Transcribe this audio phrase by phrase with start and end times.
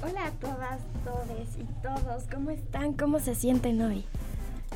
[0.00, 2.92] Hola a todas, todes y todos, ¿cómo están?
[2.92, 4.04] ¿Cómo se sienten hoy?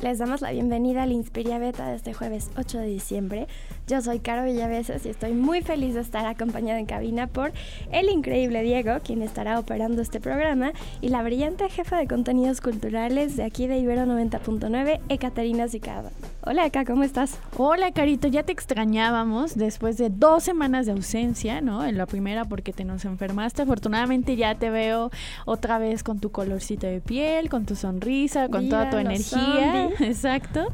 [0.01, 3.47] Les damos la bienvenida al Inspiria Beta de este jueves 8 de diciembre.
[3.85, 7.51] Yo soy Caro Villaveses y estoy muy feliz de estar acompañada en cabina por
[7.91, 13.35] el increíble Diego, quien estará operando este programa, y la brillante jefa de contenidos culturales
[13.35, 16.11] de aquí de Ibero 90.9, Ekaterina Zicada.
[16.45, 17.39] Hola, Eka, ¿cómo estás?
[17.57, 21.85] Hola, Carito, ya te extrañábamos después de dos semanas de ausencia, ¿no?
[21.85, 23.61] En la primera porque te nos enfermaste.
[23.61, 25.09] Afortunadamente ya te veo
[25.45, 29.89] otra vez con tu colorcito de piel, con tu sonrisa, con toda tu energía.
[29.99, 30.67] Exacto.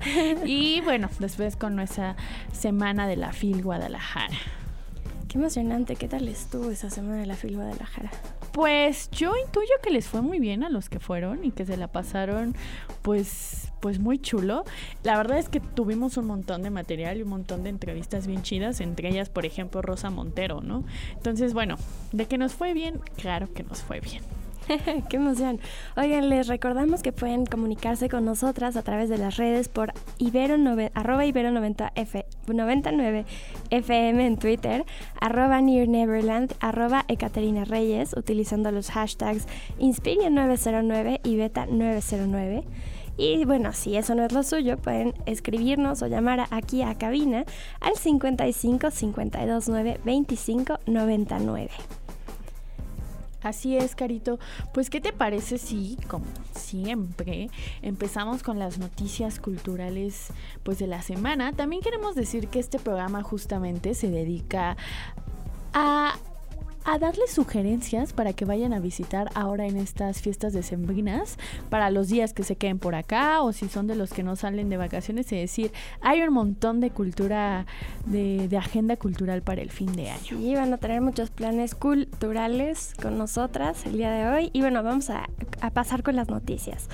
[0.44, 2.16] Y bueno, después con nuestra
[2.52, 4.36] semana de la FIL Guadalajara.
[5.28, 8.10] Qué emocionante, ¿qué tal estuvo esa semana de la FIL Guadalajara?
[8.52, 11.78] Pues yo intuyo que les fue muy bien a los que fueron y que se
[11.78, 12.56] la pasaron
[13.04, 14.64] pues pues muy chulo.
[15.04, 18.42] La verdad es que tuvimos un montón de material y un montón de entrevistas bien
[18.42, 20.84] chidas, entre ellas, por ejemplo, Rosa Montero, ¿no?
[21.14, 21.78] Entonces, bueno,
[22.12, 24.24] de que nos fue bien, claro que nos fue bien.
[25.10, 25.60] Qué emoción.
[25.98, 30.56] Oigan, les recordamos que pueden comunicarse con nosotras a través de las redes por ibero
[30.94, 33.26] arroba ibero 90 F, 99
[33.72, 34.86] FM en Twitter,
[35.20, 39.48] arroba Near Neverland, arroba Ekaterina Reyes, utilizando los hashtags
[39.80, 42.64] Inspiria909 y Beta909.
[43.18, 47.44] Y bueno, si eso no es lo suyo, pueden escribirnos o llamar aquí a cabina
[47.82, 51.70] al 55 529 25 99.
[53.42, 54.40] Así es, Carito.
[54.74, 57.50] Pues, ¿qué te parece si, como siempre,
[57.82, 60.28] empezamos con las noticias culturales
[60.64, 61.54] pues de la semana?
[61.54, 64.76] También queremos decir que este programa justamente se dedica
[65.74, 66.16] a
[66.92, 71.38] a darles sugerencias para que vayan a visitar ahora en estas fiestas decembrinas
[71.70, 74.36] para los días que se queden por acá o si son de los que no
[74.36, 77.68] salen de vacaciones, es decir, hay un montón de cultura,
[78.06, 80.38] de, agenda cultural para el fin de año.
[80.38, 84.84] Sí, van a tener muchos planes culturales con nosotras el día de hoy y bueno,
[84.84, 85.30] vamos a,
[85.62, 86.90] a pasar con las noticias.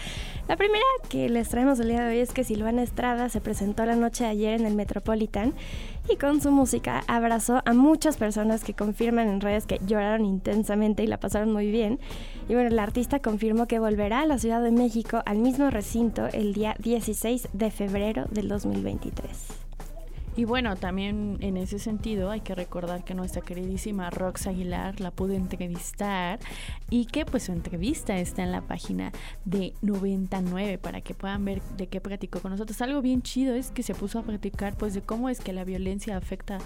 [0.47, 3.83] La primera que les traemos el día de hoy es que Silvana Estrada se presentó
[3.85, 5.53] la noche de ayer en el Metropolitan
[6.09, 11.03] y con su música abrazó a muchas personas que confirman en redes que lloraron intensamente
[11.03, 11.99] y la pasaron muy bien.
[12.47, 16.27] Y bueno, el artista confirmó que volverá a la Ciudad de México al mismo recinto
[16.27, 19.64] el día 16 de febrero del 2023.
[20.37, 25.11] Y bueno, también en ese sentido hay que recordar que nuestra queridísima Rox Aguilar la
[25.11, 26.39] pudo entrevistar
[26.89, 29.13] y que pues su entrevista está en la página
[29.45, 32.81] de 99 para que puedan ver de qué platicó con nosotros.
[32.81, 35.63] Algo bien chido es que se puso a platicar pues de cómo es que la
[35.63, 36.57] violencia afecta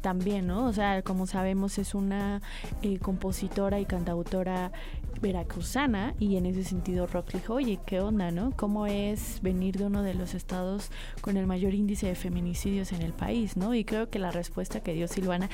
[0.00, 0.64] también, ¿no?
[0.64, 2.40] O sea, como sabemos es una
[2.80, 4.72] eh, compositora y cantautora
[5.20, 8.52] veracruzana y en ese sentido Rox dijo, oye, ¿qué onda, no?
[8.56, 13.02] ¿Cómo es venir de uno de los estados con el mayor índice de feminicidios en
[13.02, 13.74] el país, ¿no?
[13.74, 15.48] Y creo que la respuesta que dio Silvana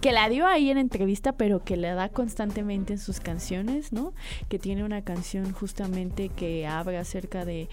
[0.00, 4.12] que la dio ahí en entrevista, pero que la da constantemente en sus canciones, ¿no?
[4.48, 7.68] Que tiene una canción justamente que habla acerca de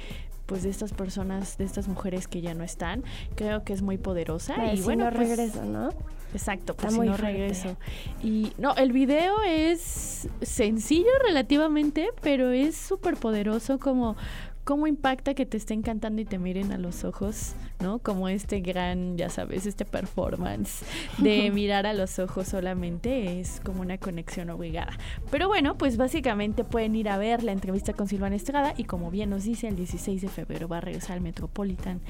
[0.46, 3.03] pues de estas personas, de estas mujeres que ya no están,
[3.36, 5.90] creo que es muy poderosa y bueno, no pues, regreso, ¿no?
[6.35, 7.78] Exacto, pues muy no regreso.
[8.23, 14.16] Y no, el video es sencillo relativamente, pero es súper poderoso como
[14.66, 18.00] cómo impacta que te estén cantando y te miren a los ojos, ¿no?
[18.00, 20.84] Como este gran, ya sabes, este performance
[21.19, 24.97] de mirar a los ojos solamente es como una conexión obligada.
[25.29, 29.12] Pero bueno, pues básicamente pueden ir a ver la entrevista con Silvana Estrada y como
[29.12, 32.02] bien nos dice, el 16 de febrero va a regresar al Metropolitan.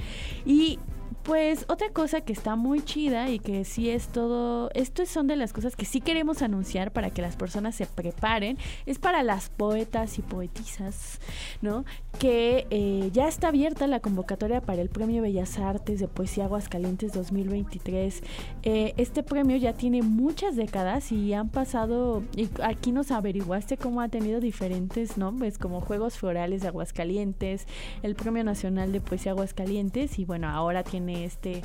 [0.46, 0.78] Y
[1.22, 5.36] pues otra cosa que está muy chida y que sí es todo, estas son de
[5.36, 9.48] las cosas que sí queremos anunciar para que las personas se preparen, es para las
[9.48, 11.20] poetas y poetisas,
[11.62, 11.84] ¿no?
[12.18, 17.12] Que eh, ya está abierta la convocatoria para el Premio Bellas Artes de Poesía Aguascalientes
[17.12, 18.22] 2023.
[18.62, 24.00] Eh, este premio ya tiene muchas décadas y han pasado, y aquí nos averiguaste cómo
[24.00, 27.66] ha tenido diferentes nombres, como Juegos Florales de Aguascalientes,
[28.02, 31.62] el Premio Nacional de Poesía Aguascalientes y bueno, ahora tiene este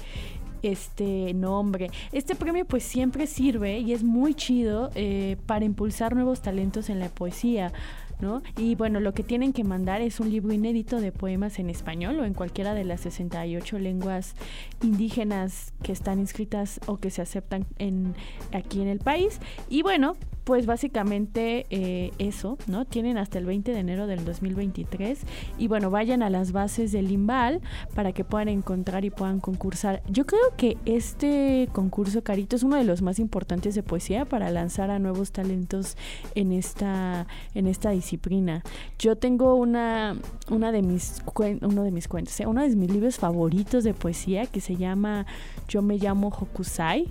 [0.63, 1.89] este nombre.
[2.11, 6.99] Este premio pues siempre sirve y es muy chido eh, para impulsar nuevos talentos en
[6.99, 7.71] la poesía.
[8.19, 8.43] ¿No?
[8.55, 12.19] Y bueno, lo que tienen que mandar es un libro inédito de poemas en español
[12.19, 14.35] o en cualquiera de las 68 lenguas
[14.83, 18.13] indígenas que están inscritas o que se aceptan en,
[18.53, 19.39] aquí en el país.
[19.69, 22.85] Y bueno, pues básicamente eh, eso, ¿no?
[22.85, 25.19] Tienen hasta el 20 de enero del 2023
[25.57, 27.61] y bueno, vayan a las bases del Limbal
[27.93, 30.01] para que puedan encontrar y puedan concursar.
[30.07, 34.49] Yo creo que este concurso, Carito, es uno de los más importantes de poesía para
[34.49, 35.97] lanzar a nuevos talentos
[36.35, 38.63] en esta, en esta disciplina.
[38.97, 40.15] Yo tengo una,
[40.49, 41.21] una de mis
[41.61, 42.45] uno de mis cuentos, ¿eh?
[42.45, 45.25] uno de mis libros favoritos de poesía que se llama
[45.67, 47.07] Yo me llamo Hokusai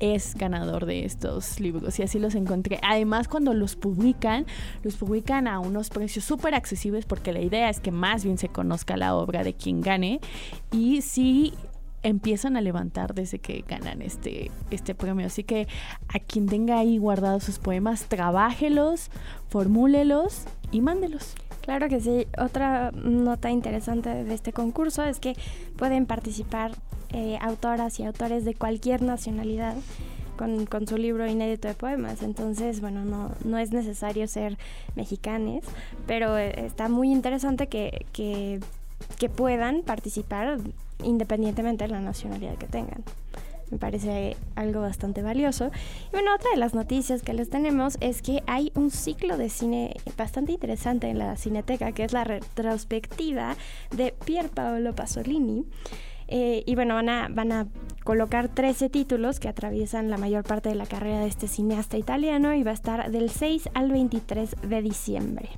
[0.00, 2.78] es ganador de estos libros y así los encontré.
[2.82, 4.46] Además, cuando los publican,
[4.82, 8.48] los publican a unos precios súper accesibles porque la idea es que más bien se
[8.48, 10.20] conozca la obra de quien gane
[10.72, 11.54] y sí
[12.02, 15.26] empiezan a levantar desde que ganan este, este premio.
[15.26, 15.66] Así que
[16.08, 19.10] a quien tenga ahí guardados sus poemas, trabájelos,
[19.48, 21.34] formúlelos y mándelos.
[21.66, 22.28] Claro que sí.
[22.38, 25.34] Otra nota interesante de este concurso es que
[25.76, 26.70] pueden participar
[27.12, 29.74] eh, autoras y autores de cualquier nacionalidad
[30.36, 32.22] con, su libro inédito de poemas.
[32.22, 34.58] Entonces, bueno, no, no es necesario ser
[34.94, 35.64] mexicanes,
[36.06, 38.60] pero eh, está muy interesante que, que,
[39.18, 40.58] que puedan participar
[41.02, 43.02] independientemente de la nacionalidad que tengan
[43.70, 45.70] me parece algo bastante valioso.
[46.08, 49.48] Y bueno, otra de las noticias que les tenemos es que hay un ciclo de
[49.48, 53.56] cine bastante interesante en la Cineteca, que es la retrospectiva
[53.94, 55.64] de Pier Paolo Pasolini.
[56.28, 57.68] Eh, y bueno, van a, van a
[58.02, 62.52] colocar 13 títulos que atraviesan la mayor parte de la carrera de este cineasta italiano
[62.54, 65.50] y va a estar del 6 al 23 de diciembre.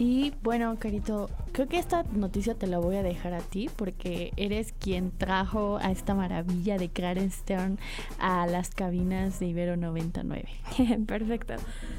[0.00, 4.32] Y bueno, Carito, creo que esta noticia te la voy a dejar a ti porque
[4.38, 7.78] eres quien trajo a esta maravilla de Clarence Stern
[8.18, 10.48] a las cabinas de Ibero 99.
[11.06, 11.52] Perfecto.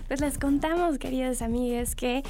[0.07, 2.23] Pues les contamos, queridos amigos, que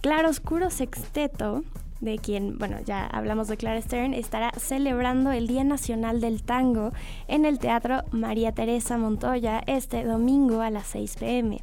[0.00, 1.64] Claro Oscuro Sexteto
[2.00, 6.92] de quien, bueno, ya hablamos de Clara Stern, estará celebrando el Día Nacional del Tango
[7.28, 11.60] en el Teatro María Teresa Montoya este domingo a las 6 pm.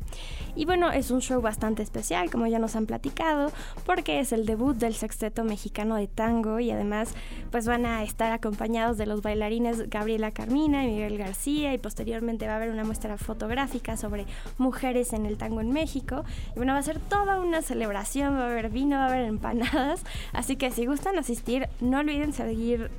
[0.56, 3.52] Y bueno, es un show bastante especial, como ya nos han platicado,
[3.86, 7.14] porque es el debut del sexteto mexicano de tango y además
[7.52, 12.48] pues van a estar acompañados de los bailarines Gabriela Carmina y Miguel García y posteriormente
[12.48, 14.26] va a haber una muestra fotográfica sobre
[14.58, 16.24] mujeres en el tango en México.
[16.54, 19.26] Y bueno, va a ser toda una celebración, va a haber vino, va a haber
[19.26, 22.90] empanadas, así que si gustan asistir, no olviden seguir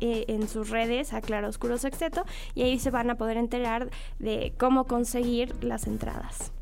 [0.00, 2.24] eh, en sus redes a Claro Oscuro Sexteto
[2.54, 6.52] y ahí se van a poder enterar de cómo conseguir las entradas.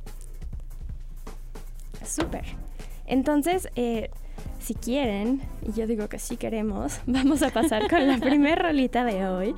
[2.05, 2.45] Súper.
[3.07, 4.11] Entonces, eh,
[4.59, 9.05] si quieren, y yo digo que sí queremos, vamos a pasar con la primer rolita
[9.05, 9.55] de hoy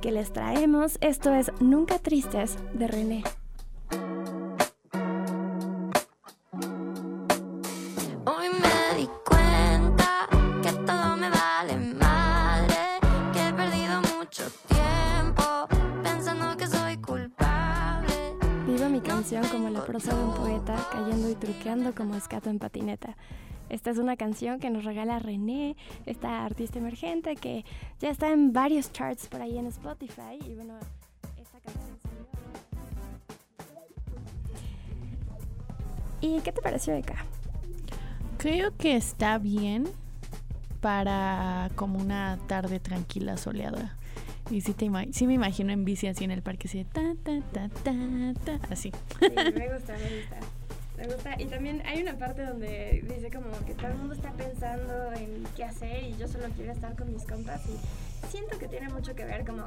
[0.00, 0.98] que les traemos.
[1.00, 3.22] Esto es Nunca Tristes de René.
[19.86, 23.16] Prosa de un poeta, cayendo y truqueando como escato en patineta.
[23.68, 27.64] Esta es una canción que nos regala René, esta artista emergente que
[28.00, 30.38] ya está en varios charts por ahí en Spotify.
[30.44, 30.74] Y bueno,
[31.40, 31.96] esta canción
[36.20, 37.24] ¿Y qué te pareció, Eka?
[38.38, 39.84] Creo que está bien
[40.80, 43.96] para como una tarde tranquila, soleada.
[44.50, 47.40] Y sí, te sí me imagino en bici así en el parque, así ta, ta,
[47.52, 47.92] ta, ta,
[48.44, 48.92] ta, así.
[49.18, 50.36] Sí, me gusta, me gusta.
[50.96, 51.40] Me gusta.
[51.40, 55.44] Y también hay una parte donde dice como que todo el mundo está pensando en
[55.56, 59.14] qué hacer y yo solo quiero estar con mis compas y siento que tiene mucho
[59.14, 59.64] que ver como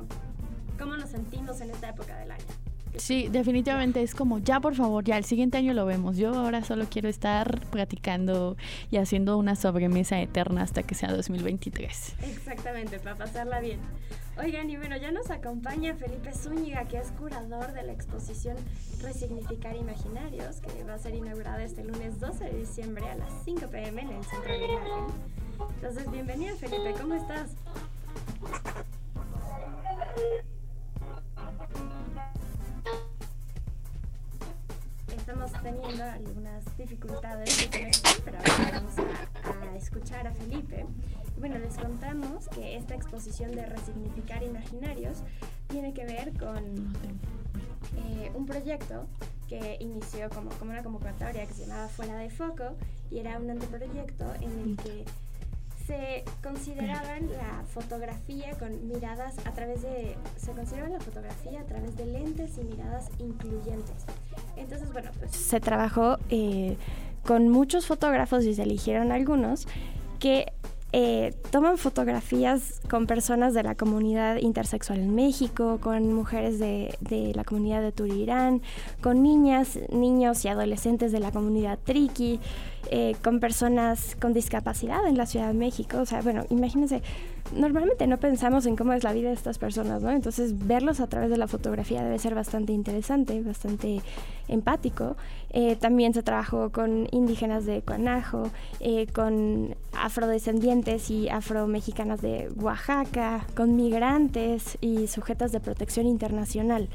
[0.80, 2.46] cómo nos sentimos en esta época del año.
[2.98, 6.18] Sí, definitivamente es como, ya por favor, ya el siguiente año lo vemos.
[6.18, 8.58] Yo ahora solo quiero estar platicando
[8.90, 12.16] y haciendo una sobremesa eterna hasta que sea 2023.
[12.24, 13.80] Exactamente, para pasarla bien.
[14.42, 18.56] Oigan, y bueno, ya nos acompaña Felipe Zúñiga, que es curador de la exposición
[19.02, 23.68] Resignificar Imaginarios, que va a ser inaugurada este lunes 12 de diciembre a las 5
[23.68, 25.08] pm en el Centro de Imagen.
[25.76, 27.50] Entonces, bienvenido Felipe, ¿cómo estás?
[35.18, 38.38] Estamos teniendo algunas dificultades de conexión, pero
[38.72, 38.94] vamos
[39.44, 40.86] a escuchar a Felipe.
[41.40, 45.20] Bueno, les contamos que esta exposición de Resignificar Imaginarios
[45.68, 46.94] tiene que ver con
[47.98, 49.08] eh, un proyecto
[49.48, 52.76] que inició como, como una convocatoria que se llamaba Fuera de Foco
[53.10, 55.06] y era un anteproyecto en el que
[55.88, 61.96] se consideraban la fotografía con miradas a través de se consideraba la fotografía a través
[61.96, 64.06] de lentes y miradas incluyentes.
[64.58, 66.76] Entonces bueno pues se trabajó eh,
[67.26, 69.68] con muchos fotógrafos y se eligieron algunos
[70.20, 70.52] que
[70.92, 76.98] eh, toman fotografías con personas de la comunidad intersexual en México, con mujeres de,
[77.36, 78.64] la comunidad de Turirán,
[79.00, 82.40] con niñas, niños y adolescentes de la comunidad Triqui,
[82.90, 86.00] eh, con personas con discapacidad en la Ciudad de México.
[86.00, 87.04] O sea, bueno, imagínense,
[87.54, 90.12] normalmente no pensamos en cómo es la vida de estas personas, ¿no?
[90.12, 94.02] Entonces, verlos a través de la fotografía debe ser bastante interesante, bastante
[94.48, 95.16] empático.
[95.52, 103.46] Eh, también se trabajó con indígenas de Cuanajo, eh, con afrodescendientes y afromexicanas de Oaxaca,
[103.56, 106.90] con migrantes y sujetas de protección internacional.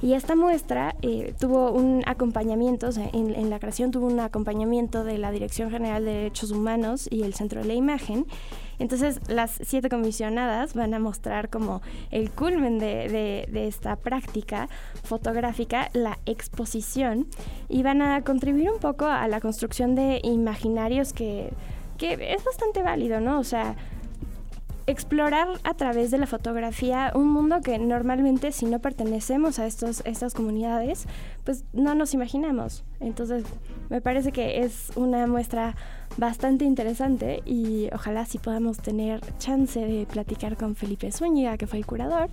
[0.00, 4.20] Y esta muestra eh, tuvo un acompañamiento, o sea, en, en, la creación tuvo un
[4.20, 8.24] acompañamiento de la Dirección General de Derechos Humanos y el Centro de la Imagen.
[8.78, 14.68] Entonces, las siete comisionadas van a mostrar como el culmen de, de, esta práctica
[15.02, 17.26] fotográfica, la exposición,
[17.68, 21.50] y van a contribuir un poco a la construcción de imaginarios que,
[21.96, 23.40] que es bastante válido, ¿no?
[23.40, 23.76] O sea,
[24.88, 30.02] explorar a través de la fotografía un mundo que normalmente si no pertenecemos a estos,
[30.06, 31.06] estas comunidades,
[31.44, 32.84] pues no nos imaginamos.
[32.98, 33.44] Entonces,
[33.90, 35.76] me parece que es una muestra
[36.16, 41.78] bastante interesante y ojalá sí podamos tener chance de platicar con Felipe Zúñiga, que fue
[41.78, 42.30] el curador.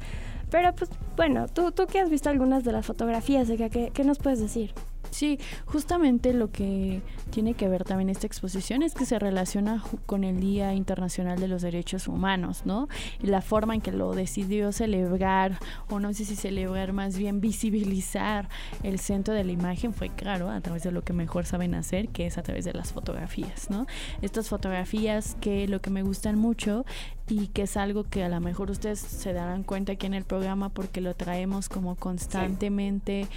[0.50, 4.03] Pero pues bueno, tú, tú que has visto algunas de las fotografías, de ¿qué, ¿qué
[4.05, 4.74] nos puedes decir?
[5.15, 10.25] Sí, justamente lo que tiene que ver también esta exposición es que se relaciona con
[10.25, 12.89] el Día Internacional de los Derechos Humanos, ¿no?
[13.24, 15.57] Y la forma en que lo decidió celebrar,
[15.89, 18.50] o no sé si celebrar, más bien visibilizar
[18.84, 22.10] el centro de la imagen fue, claro, a través de lo que mejor saben hacer,
[22.10, 23.88] que es a través de las fotografías, ¿no?
[24.22, 26.84] Estas fotografías que lo que me gustan mucho
[27.29, 30.25] y que es algo que a lo mejor ustedes se darán cuenta aquí en el
[30.25, 33.27] programa porque lo traemos como constantemente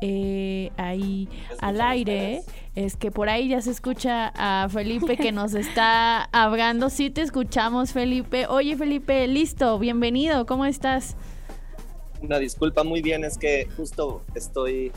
[0.00, 1.28] eh, ahí
[1.60, 2.42] al aire
[2.74, 6.90] es que por ahí ya se escucha a Felipe que nos está hablando.
[6.90, 8.46] Sí te escuchamos, Felipe.
[8.46, 11.16] Oye, Felipe, listo, bienvenido, ¿cómo estás?
[12.20, 14.92] Una disculpa, muy bien, es que justo estoy...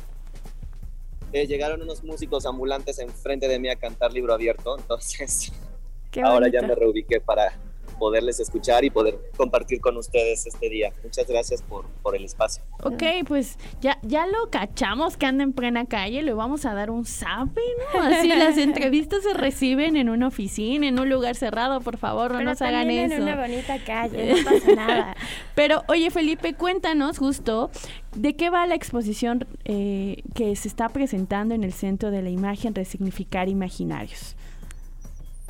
[1.31, 5.53] Eh, llegaron unos músicos ambulantes enfrente de mí a cantar libro abierto, entonces
[6.23, 7.53] ahora ya me reubiqué para,
[7.99, 10.91] poderles escuchar y poder compartir con ustedes este día.
[11.03, 12.63] Muchas gracias por, por el espacio.
[12.83, 16.89] Ok, pues ya, ya lo cachamos que anda en plena calle, le vamos a dar
[16.89, 17.61] un zape,
[17.93, 18.01] ¿no?
[18.01, 22.41] Así las entrevistas se reciben en una oficina, en un lugar cerrado, por favor, no
[22.41, 23.15] nos hagan eso.
[23.15, 25.15] en una bonita calle, no pasa nada.
[25.55, 27.69] Pero, oye, Felipe, cuéntanos justo
[28.15, 32.29] de qué va la exposición eh, que se está presentando en el Centro de la
[32.29, 34.35] Imagen Resignificar Imaginarios.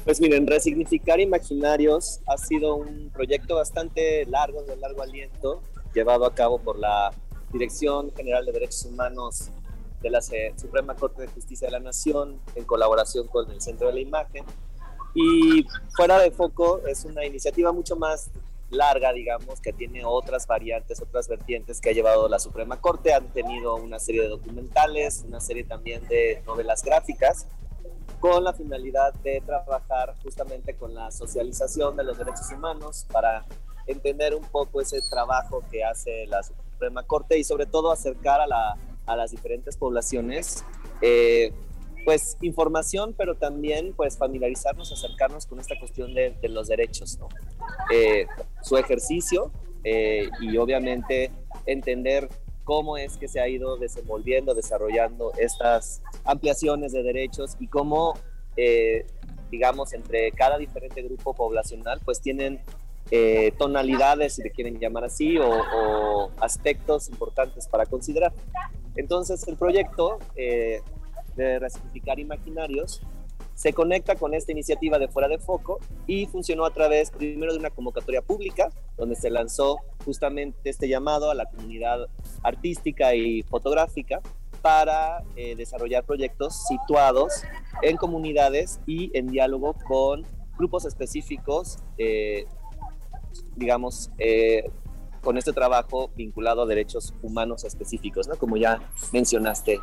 [0.05, 5.61] Pues miren, Resignificar Imaginarios ha sido un proyecto bastante largo, de largo aliento,
[5.93, 7.11] llevado a cabo por la
[7.51, 9.49] Dirección General de Derechos Humanos
[10.01, 13.93] de la Suprema Corte de Justicia de la Nación, en colaboración con el Centro de
[13.93, 14.45] la Imagen.
[15.13, 15.65] Y
[15.95, 18.31] fuera de foco es una iniciativa mucho más
[18.69, 23.13] larga, digamos, que tiene otras variantes, otras vertientes que ha llevado la Suprema Corte.
[23.13, 27.47] Han tenido una serie de documentales, una serie también de novelas gráficas
[28.19, 33.45] con la finalidad de trabajar justamente con la socialización de los derechos humanos para
[33.87, 38.47] entender un poco ese trabajo que hace la Suprema Corte y sobre todo acercar a,
[38.47, 40.63] la, a las diferentes poblaciones
[41.01, 41.51] eh,
[42.05, 47.27] pues información, pero también pues familiarizarnos, acercarnos con esta cuestión de, de los derechos, ¿no?
[47.93, 48.25] Eh,
[48.61, 49.51] su ejercicio
[49.83, 51.31] eh, y obviamente
[51.65, 52.29] entender
[52.69, 58.13] cómo es que se ha ido desenvolviendo, desarrollando estas ampliaciones de derechos y cómo,
[58.57, 59.07] eh,
[59.49, 62.61] digamos, entre cada diferente grupo poblacional, pues tienen
[63.09, 68.33] eh, tonalidades, si le quieren llamar así, o, aspectos importantes para considerar.
[68.95, 70.81] Entonces, el proyecto eh,
[71.35, 73.01] de resignificar imaginarios
[73.59, 77.59] se conecta con esta iniciativa de Fuera de Foco y funcionó a través primero de
[77.59, 82.07] una convocatoria pública, donde se lanzó justamente este llamado a la comunidad
[82.41, 84.21] artística y fotográfica
[84.61, 87.43] para eh, desarrollar proyectos situados
[87.81, 90.25] en comunidades y en diálogo con
[90.57, 92.45] grupos específicos, eh,
[93.57, 94.71] digamos, eh,
[95.21, 98.37] con este trabajo vinculado a derechos humanos específicos, ¿no?
[98.37, 98.79] Como ya
[99.11, 99.81] mencionaste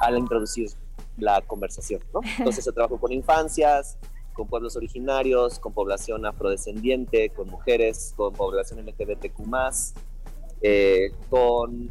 [0.00, 0.70] al introducir
[1.16, 2.02] la conversación.
[2.38, 3.98] Entonces se trabajó con infancias,
[4.34, 9.94] con pueblos originarios, con población afrodescendiente, con mujeres, con población LGBTQ+,
[10.60, 11.90] eh, con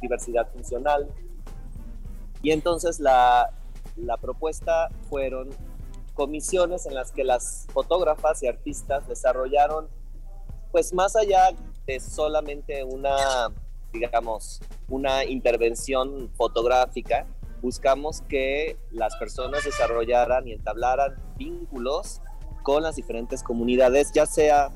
[0.00, 1.08] diversidad funcional.
[2.42, 3.50] Y entonces la,
[3.96, 5.50] la propuesta fueron
[6.14, 9.88] comisiones en las que las fotógrafas y artistas desarrollaron,
[10.70, 11.50] pues más allá
[11.86, 13.16] de solamente una,
[13.92, 17.26] digamos, una intervención fotográfica,
[17.62, 22.20] buscamos que las personas desarrollaran y entablaran vínculos
[22.62, 24.70] con las diferentes comunidades, ya sea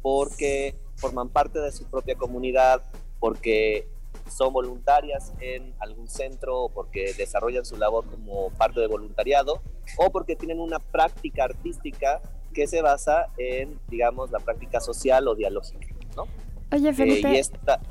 [0.00, 2.82] porque forman parte de su propia comunidad,
[3.20, 3.88] porque
[4.30, 9.60] son voluntarias en algún centro o porque desarrollan su labor como parte de voluntariado
[9.96, 12.20] o porque tienen una práctica artística
[12.54, 15.86] que se basa en, digamos, la práctica social o dialógica,
[16.16, 16.26] ¿no?
[16.72, 17.42] Oye, eh, Felipe,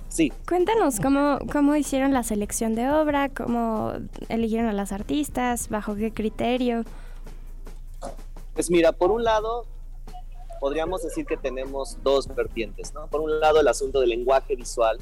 [0.10, 0.34] sí.
[0.48, 3.94] cuéntanos cómo, cómo hicieron la selección de obra, cómo
[4.28, 6.84] eligieron a las artistas, bajo qué criterio.
[8.54, 9.66] Pues mira, por un lado,
[10.60, 13.08] podríamos decir que tenemos dos vertientes, ¿no?
[13.08, 14.98] Por un lado, el asunto del lenguaje visual,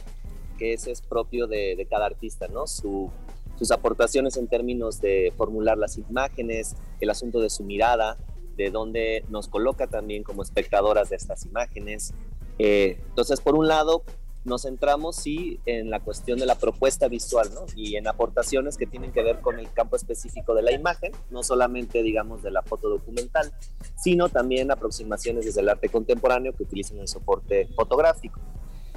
[0.58, 2.68] que ese es propio de, cada artista, ¿no?
[2.68, 8.18] sus aportaciones en términos de formular las imágenes, el asunto de su mirada,
[8.56, 12.14] de dónde nos coloca también como espectadoras de estas imágenes.
[12.60, 14.04] Eh, entonces, por un lado,
[14.46, 17.66] nos centramos sí en la cuestión de la propuesta visual, ¿no?
[17.76, 21.44] Y en aportaciones que tienen que ver con el campo específico de la imagen, no
[21.44, 23.52] solamente, digamos, de la foto documental,
[23.98, 28.40] sino también aproximaciones desde el arte contemporáneo que utilizan el soporte fotográfico.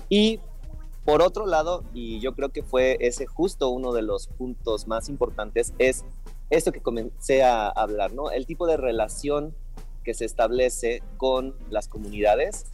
[0.09, 0.41] Y
[1.05, 5.09] por otro lado, y yo creo que fue ese justo uno de los puntos más
[5.09, 6.05] importantes, es
[6.51, 8.31] esto que comencé a hablar, ¿no?
[8.31, 9.55] El tipo de relación
[10.05, 12.67] que se establece con las comunidades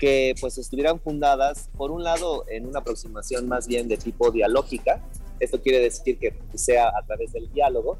[0.00, 5.04] que pues estuvieran fundadas, por un lado, en una aproximación más bien de tipo dialógica,
[5.38, 7.98] esto quiere decir que sea a través del diálogo,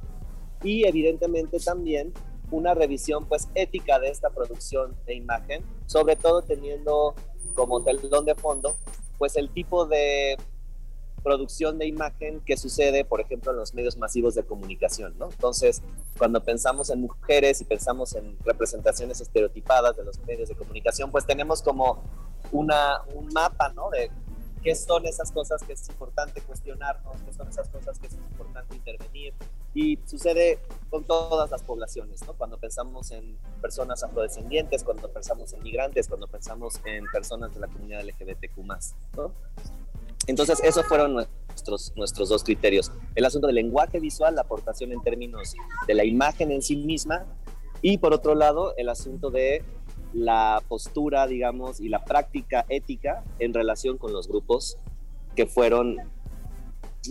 [0.64, 2.12] y evidentemente también
[2.50, 7.14] una revisión pues ética de esta producción de imagen, sobre todo teniendo
[7.54, 8.75] como telón de fondo
[9.19, 10.38] pues el tipo de
[11.22, 15.30] producción de imagen que sucede, por ejemplo, en los medios masivos de comunicación, ¿no?
[15.30, 15.82] Entonces,
[16.18, 21.26] cuando pensamos en mujeres y pensamos en representaciones estereotipadas de los medios de comunicación, pues
[21.26, 22.02] tenemos como
[22.52, 23.90] una, un mapa, ¿no?
[23.90, 24.10] De
[24.62, 28.76] qué son esas cosas que es importante cuestionarnos, qué son esas cosas que es importante
[28.76, 29.34] intervenir.
[29.72, 30.58] Y sucede
[30.90, 32.34] con todas las poblaciones, ¿no?
[32.34, 37.68] Cuando pensamos en personas afrodescendientes, cuando pensamos en migrantes, cuando pensamos en personas de la
[37.68, 38.58] comunidad LGBTQ+,
[39.16, 39.32] ¿no?
[40.26, 42.92] Entonces, esos fueron nuestros, nuestros dos criterios.
[43.14, 45.54] El asunto del lenguaje visual, la aportación en términos
[45.86, 47.26] de la imagen en sí misma,
[47.83, 49.64] y por otro lado, el asunto de
[50.12, 54.76] la postura, digamos, y la práctica ética en relación con los grupos
[55.35, 55.96] que fueron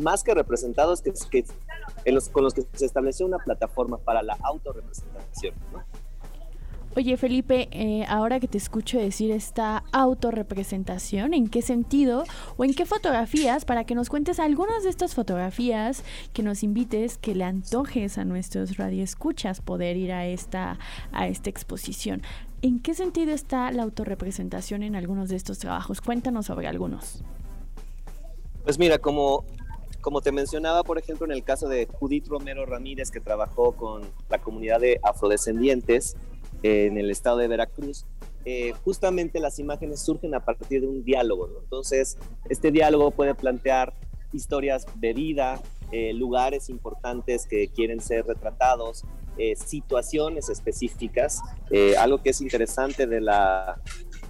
[0.02, 1.46] más que representados, que, que
[2.32, 5.56] con los que se estableció una plataforma para la autorrepresentación.
[6.96, 12.24] Oye Felipe, eh, ahora que te escucho decir esta autorrepresentación, ¿en qué sentido
[12.58, 13.64] o en qué fotografías?
[13.64, 18.26] Para que nos cuentes algunas de estas fotografías, que nos invites, que le antojes a
[18.26, 20.80] nuestros radioescuchas poder ir a esta,
[21.12, 22.24] a esta exposición.
[22.64, 26.02] ¿En qué sentido está la autorrepresentación en algunos de estos trabajos?
[26.02, 27.24] Cuéntanos sobre algunos.
[28.64, 29.46] Pues mira, como,
[30.02, 34.02] como te mencionaba, por ejemplo, en el caso de Judith Romero Ramírez, que trabajó con
[34.28, 36.18] la comunidad de afrodescendientes
[36.64, 38.06] en el estado de Veracruz,
[38.46, 41.50] eh, justamente las imágenes surgen a partir de un diálogo.
[41.64, 42.18] Entonces,
[42.50, 43.94] este diálogo puede plantear
[44.32, 49.06] historias de vida, eh, lugares importantes que quieren ser retratados,
[49.38, 51.42] eh, situaciones específicas.
[51.72, 53.80] Eh, algo que es interesante de la,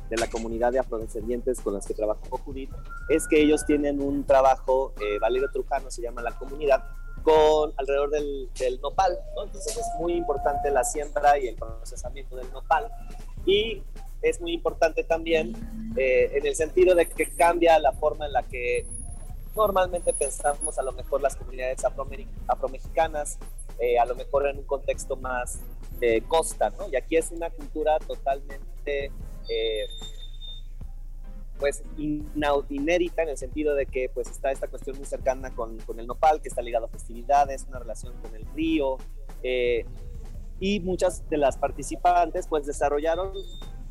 [0.08, 2.70] de la comunidad de afrodescendientes con las que trabajó Judith
[3.10, 6.84] es que ellos tienen un trabajo, eh, Valerio Trujano se llama la comunidad,
[7.24, 12.52] con alrededor del, del nopal, entonces es muy importante la siembra y el procesamiento del
[12.52, 12.92] nopal
[13.46, 13.84] y
[14.22, 15.54] es muy importante también
[15.96, 18.86] en el sentido de que cambia la forma en la que
[19.56, 21.84] normalmente pensamos a lo mejor las comunidades
[22.48, 23.40] afromexicanas
[23.80, 25.60] eh, a lo mejor en un contexto más
[26.00, 26.90] de costa, ¿no?
[26.90, 29.12] Y aquí es una cultura totalmente,
[29.48, 29.88] eh,
[31.60, 36.08] pues, inédita en el sentido de que, pues, está esta cuestión muy cercana con, el
[36.08, 38.98] nopal, que está ligado a festividades, una relación con el río,
[39.44, 39.86] eh,
[40.60, 43.34] y muchas de las participantes, pues, desarrollaron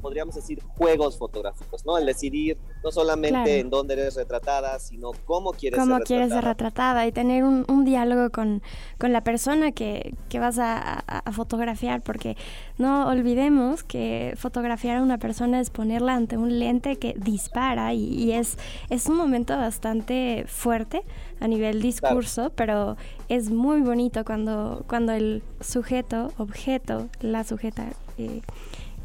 [0.01, 1.99] podríamos decir, juegos fotográficos, ¿no?
[1.99, 6.07] El decidir no solamente en dónde eres retratada, sino cómo quieres cómo ser retratada.
[6.07, 8.63] quieres ser retratada y tener un, un diálogo con,
[8.99, 12.37] con, la persona que, que vas a, a, fotografiar, porque
[12.79, 18.05] no olvidemos que fotografiar a una persona es ponerla ante un lente que dispara y,
[18.05, 18.57] y es,
[18.91, 21.03] es un momento bastante fuerte
[21.41, 22.97] a nivel discurso, pero
[23.29, 27.87] es muy bonito cuando, cuando el sujeto, objeto, la sujeta...
[28.19, 28.41] Eh,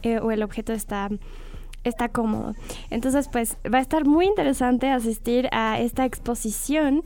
[0.03, 1.09] eh, o el objeto está
[1.83, 2.55] está cómodo.
[2.89, 7.03] Entonces, pues va a estar muy interesante asistir a esta exposición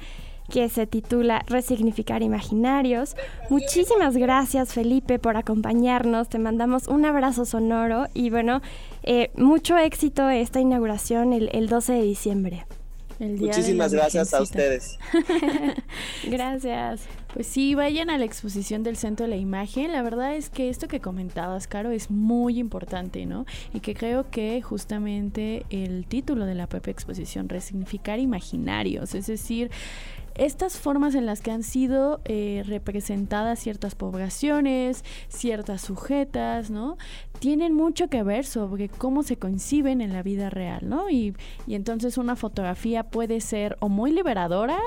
[0.49, 3.15] que se titula Resignificar Imaginarios.
[3.49, 8.61] Muchísimas gracias Felipe por acompañarnos, te mandamos un abrazo sonoro y bueno,
[9.03, 12.65] eh, mucho éxito esta inauguración el, el 12 de diciembre.
[13.19, 14.99] Muchísimas gracias a ustedes.
[16.23, 17.01] gracias.
[17.33, 19.91] Pues sí, vayan a la exposición del Centro de la Imagen.
[19.91, 23.45] La verdad es que esto que comentabas, Caro, es muy importante, ¿no?
[23.73, 29.69] Y que creo que justamente el título de la propia exposición, Resignificar Imaginarios, es decir,
[30.37, 36.97] estas formas en las que han sido eh, representadas ciertas poblaciones, ciertas sujetas, ¿no?
[37.39, 41.09] Tienen mucho que ver sobre cómo se conciben en la vida real, ¿no?
[41.09, 44.79] Y, y entonces una fotografía puede ser o muy liberadora,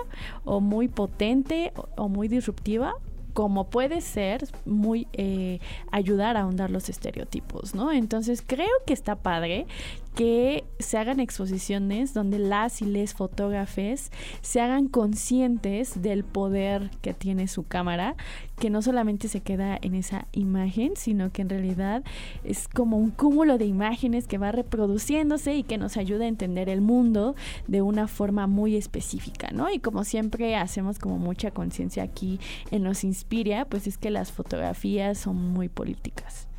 [0.45, 2.95] o muy potente, o muy disruptiva,
[3.33, 5.61] como puede ser muy eh,
[5.91, 7.93] ayudar a ahondar los estereotipos, ¿no?
[7.93, 9.67] Entonces creo que está padre
[10.15, 14.11] que se hagan exposiciones donde las y les fotógrafes
[14.43, 18.17] se hagan conscientes del poder que tiene su cámara,
[18.59, 22.03] que no solamente se queda en esa imagen, sino que en realidad
[22.45, 26.69] es como un cúmulo de imágenes que va reproduciéndose y que nos ayuda a entender
[26.69, 27.35] el mundo
[27.69, 29.71] de una forma muy específica, ¿no?
[29.71, 32.39] Y como siempre hacemos como mucha conciencia aquí
[32.71, 36.50] en Nos Inspira, pues es que las fotografías son muy políticas.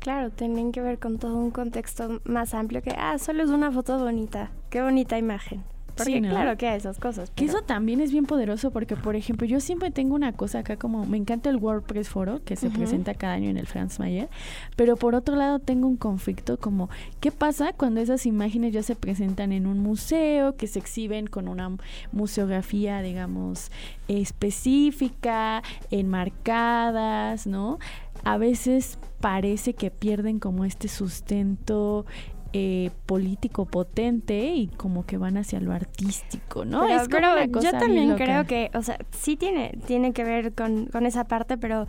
[0.00, 3.70] Claro, tienen que ver con todo un contexto más amplio que, ah, solo es una
[3.70, 5.62] foto bonita, qué bonita imagen.
[5.94, 7.30] Porque claro que hay esas cosas.
[7.34, 10.76] Que eso también es bien poderoso porque, por ejemplo, yo siempre tengo una cosa acá
[10.76, 14.30] como, me encanta el WordPress Foro que se presenta cada año en el Franz Mayer,
[14.76, 16.88] pero por otro lado tengo un conflicto como,
[17.20, 21.48] ¿qué pasa cuando esas imágenes ya se presentan en un museo, que se exhiben con
[21.48, 21.76] una
[22.12, 23.70] museografía, digamos,
[24.08, 27.78] específica, enmarcadas, ¿no?
[28.24, 32.06] A veces parece que pierden como este sustento
[32.52, 36.80] eh, político potente y como que van hacia lo artístico, ¿no?
[36.80, 40.86] Pero, es pero yo también creo que, o sea, sí tiene, tiene que ver con,
[40.86, 41.86] con esa parte, pero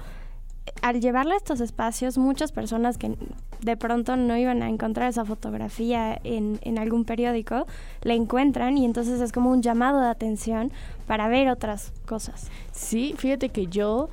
[0.82, 3.18] al llevarla a estos espacios, muchas personas que
[3.62, 7.66] de pronto no iban a encontrar esa fotografía en, en, algún periódico,
[8.02, 10.72] la encuentran y entonces es como un llamado de atención
[11.08, 12.50] para ver otras cosas.
[12.72, 14.10] Sí, fíjate que yo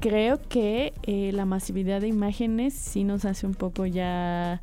[0.00, 4.60] creo que eh, la masividad de imágenes sí nos hace un poco ya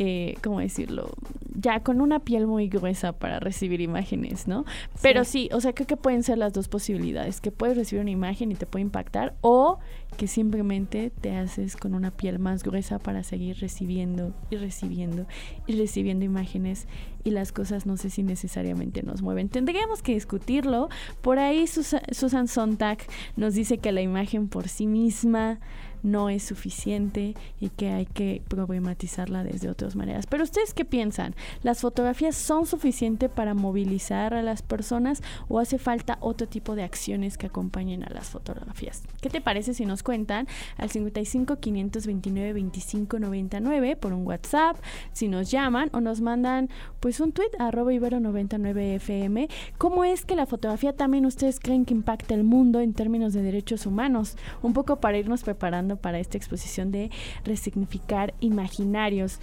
[0.00, 1.10] eh, ¿cómo decirlo?
[1.54, 4.64] Ya con una piel muy gruesa para recibir imágenes, ¿no?
[5.02, 8.12] Pero sí, o sea, creo que pueden ser las dos posibilidades, que puedes recibir una
[8.12, 9.80] imagen y te puede impactar o
[10.16, 15.26] que simplemente te haces con una piel más gruesa para seguir recibiendo y recibiendo
[15.66, 16.86] y recibiendo imágenes
[17.24, 19.48] y las cosas no sé si necesariamente nos mueven.
[19.48, 20.88] Tendríamos que discutirlo.
[21.20, 22.98] Por ahí Susan Sontag
[23.36, 25.60] nos dice que la imagen por sí misma
[26.02, 30.26] no es suficiente y que hay que problematizarla desde otras maneras.
[30.26, 31.34] Pero ustedes qué piensan?
[31.62, 36.84] ¿Las fotografías son suficientes para movilizar a las personas o hace falta otro tipo de
[36.84, 39.02] acciones que acompañen a las fotografías?
[39.20, 44.76] ¿Qué te parece si nos cuentan al 55 529 25 99 por un WhatsApp,
[45.12, 46.68] si nos llaman o nos mandan
[47.00, 49.48] pues un tweet arroba ibero 99 fm?
[49.78, 53.42] ¿Cómo es que la fotografía también ustedes creen que impacta el mundo en términos de
[53.42, 54.36] derechos humanos?
[54.62, 57.10] Un poco para irnos preparando para esta exposición de
[57.44, 59.40] resignificar imaginarios.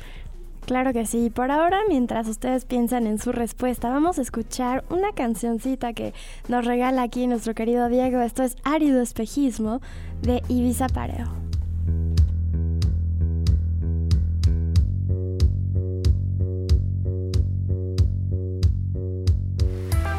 [0.65, 1.29] Claro que sí.
[1.29, 6.13] Por ahora, mientras ustedes piensan en su respuesta, vamos a escuchar una cancioncita que
[6.47, 8.19] nos regala aquí nuestro querido Diego.
[8.21, 9.81] Esto es Árido Espejismo
[10.23, 11.27] de Ibiza Pareo.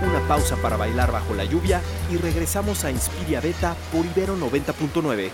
[0.03, 1.81] Una pausa para bailar bajo la lluvia
[2.13, 5.31] y regresamos a Inspiria Beta por Ibero 90.9.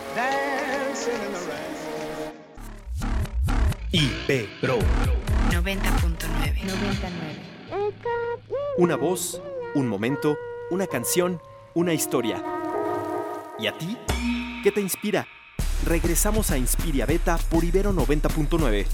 [3.94, 4.78] Ibero
[5.50, 7.12] 90.9 99.
[8.78, 9.42] Una voz,
[9.74, 10.38] un momento,
[10.70, 11.42] una canción,
[11.74, 12.42] una historia.
[13.58, 13.98] ¿Y a ti?
[14.62, 15.26] ¿Qué te inspira?
[15.84, 18.86] Regresamos a Inspiria Beta por Ibero 90.9.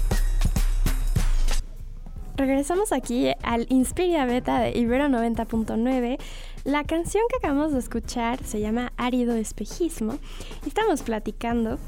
[2.35, 6.19] Regresamos aquí al Inspiria Beta de Ibero 90.9.
[6.65, 10.19] La canción que acabamos de escuchar se llama Árido Espejismo
[10.65, 11.79] y estamos platicando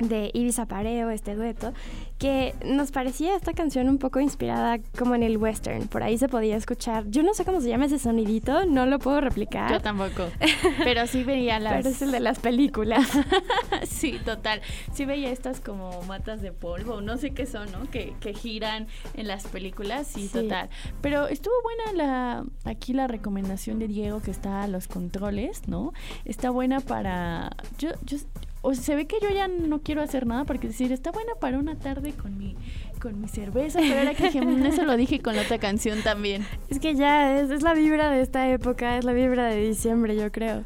[0.00, 1.72] de Ibiza Pareo, este dueto,
[2.18, 5.88] que nos parecía esta canción un poco inspirada como en el western.
[5.88, 7.04] Por ahí se podía escuchar.
[7.08, 9.70] Yo no sé cómo se llama ese sonidito, no lo puedo replicar.
[9.70, 10.28] Yo tampoco.
[10.84, 11.76] Pero sí veía las.
[11.76, 13.08] Pero es el de las películas.
[13.86, 14.60] sí, total.
[14.92, 17.90] Sí veía estas como matas de polvo, no sé qué son, ¿no?
[17.90, 20.68] Que, que giran en las películas, sí, total.
[21.00, 25.92] Pero estuvo buena la aquí la recomendación de Diego que está a los controles, ¿no?
[26.24, 27.50] Está buena para.
[27.78, 28.18] Yo, yo
[28.62, 31.58] o se ve que yo ya no quiero hacer nada porque decir, está buena para
[31.58, 32.56] una tarde con mi
[33.00, 36.02] con mi cerveza, pero era que dije, mm, eso lo dije con la otra canción
[36.02, 36.46] también.
[36.68, 40.14] Es que ya es, es la vibra de esta época, es la vibra de diciembre,
[40.16, 40.64] yo creo.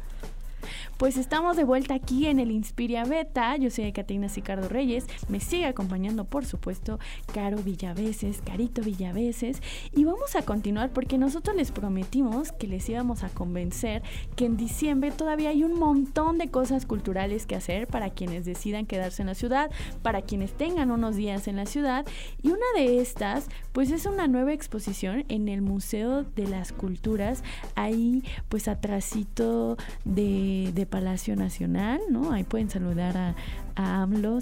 [0.97, 3.57] Pues estamos de vuelta aquí en el Inspiria Beta.
[3.57, 5.05] Yo soy Caterina Sicardo Reyes.
[5.27, 6.99] Me sigue acompañando, por supuesto,
[7.33, 9.61] Caro Villaveses, Carito Villaveses.
[9.93, 14.03] Y vamos a continuar porque nosotros les prometimos que les íbamos a convencer
[14.35, 18.85] que en diciembre todavía hay un montón de cosas culturales que hacer para quienes decidan
[18.85, 22.05] quedarse en la ciudad, para quienes tengan unos días en la ciudad.
[22.41, 27.43] Y una de estas, pues es una nueva exposición en el Museo de las Culturas,
[27.75, 32.31] ahí pues atrásito de, de Palacio Nacional, ¿no?
[32.31, 33.35] Ahí pueden saludar a,
[33.75, 34.39] a AMLO,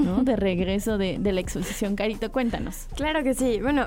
[0.00, 0.24] ¿no?
[0.24, 1.96] De regreso de, de la exposición.
[1.96, 2.86] Carito, cuéntanos.
[2.96, 3.60] Claro que sí.
[3.60, 3.86] Bueno,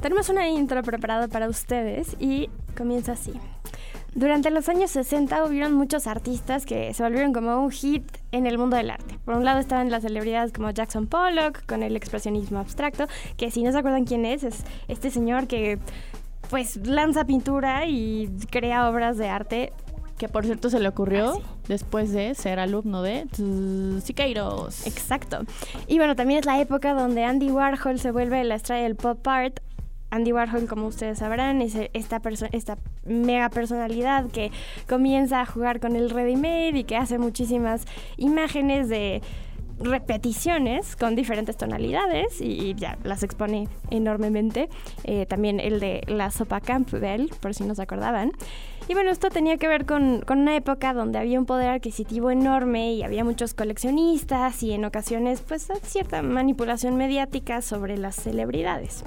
[0.00, 3.32] tenemos una intro preparada para ustedes y comienza así.
[4.14, 8.58] Durante los años 60 hubieron muchos artistas que se volvieron como un hit en el
[8.58, 9.18] mundo del arte.
[9.24, 13.62] Por un lado estaban las celebridades como Jackson Pollock con el expresionismo abstracto, que si
[13.62, 15.78] no se acuerdan quién es, es este señor que
[16.50, 19.72] pues lanza pintura y crea obras de arte
[20.18, 23.26] que por cierto se le ocurrió ah, después de ser alumno de
[24.02, 24.86] Siqueiros.
[24.86, 25.40] Exacto.
[25.86, 29.26] Y bueno, también es la época donde Andy Warhol se vuelve la estrella del pop
[29.26, 29.60] art.
[30.10, 32.20] Andy Warhol, como ustedes sabrán, es esta,
[32.52, 34.50] esta mega personalidad que
[34.88, 37.84] comienza a jugar con el ready-made y que hace muchísimas
[38.16, 39.22] imágenes de
[39.80, 44.68] repeticiones con diferentes tonalidades y ya las expone enormemente.
[45.04, 48.32] Eh, también el de la sopa Campbell, por si no se acordaban.
[48.88, 52.30] Y bueno, esto tenía que ver con, con, una época donde había un poder adquisitivo
[52.30, 59.04] enorme y había muchos coleccionistas y en ocasiones pues cierta manipulación mediática sobre las celebridades.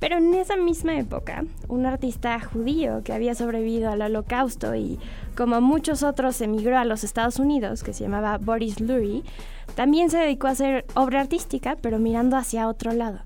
[0.00, 4.98] Pero en esa misma época, un artista judío que había sobrevivido al holocausto y
[5.36, 9.22] como muchos otros emigró a los Estados Unidos, que se llamaba Boris Lurie,
[9.74, 13.20] también se dedicó a hacer obra artística, pero mirando hacia otro lado.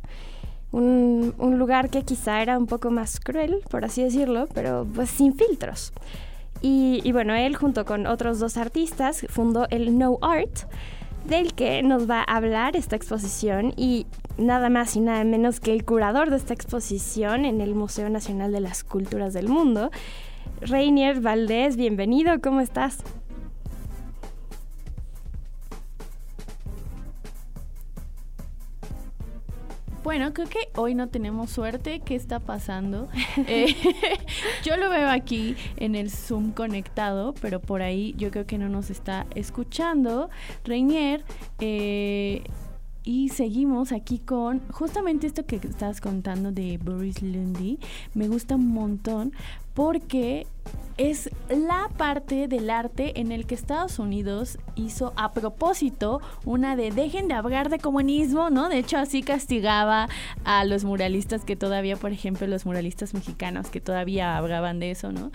[0.72, 5.32] Un, lugar que quizá era un poco más cruel, por así decirlo, pero pues sin
[5.32, 5.92] filtros.
[6.60, 10.66] Y, y bueno, él junto con otros dos artistas fundó el No Art,
[11.24, 14.06] del que nos va a hablar esta exposición y
[14.36, 18.52] nada más y nada menos que el curador de esta exposición en el Museo Nacional
[18.52, 19.90] de las Culturas del Mundo,
[20.60, 21.76] Reinier Valdés.
[21.76, 22.98] Bienvenido, ¿cómo estás?
[30.04, 32.00] Bueno, creo que hoy no tenemos suerte.
[32.04, 33.08] ¿Qué está pasando?
[33.48, 33.74] Eh,
[34.64, 38.68] yo lo veo aquí en el Zoom conectado, pero por ahí yo creo que no
[38.68, 40.28] nos está escuchando.
[40.64, 41.24] Reinier,
[41.58, 42.44] eh,
[43.02, 47.78] y seguimos aquí con justamente esto que estás contando de Boris Lundy.
[48.14, 49.32] Me gusta un montón
[49.74, 50.46] porque
[50.96, 56.92] es la parte del arte en el que Estados Unidos hizo a propósito una de
[56.92, 58.68] dejen de hablar de comunismo, ¿no?
[58.68, 60.08] De hecho así castigaba
[60.44, 65.10] a los muralistas que todavía, por ejemplo, los muralistas mexicanos que todavía hablaban de eso,
[65.10, 65.32] ¿no?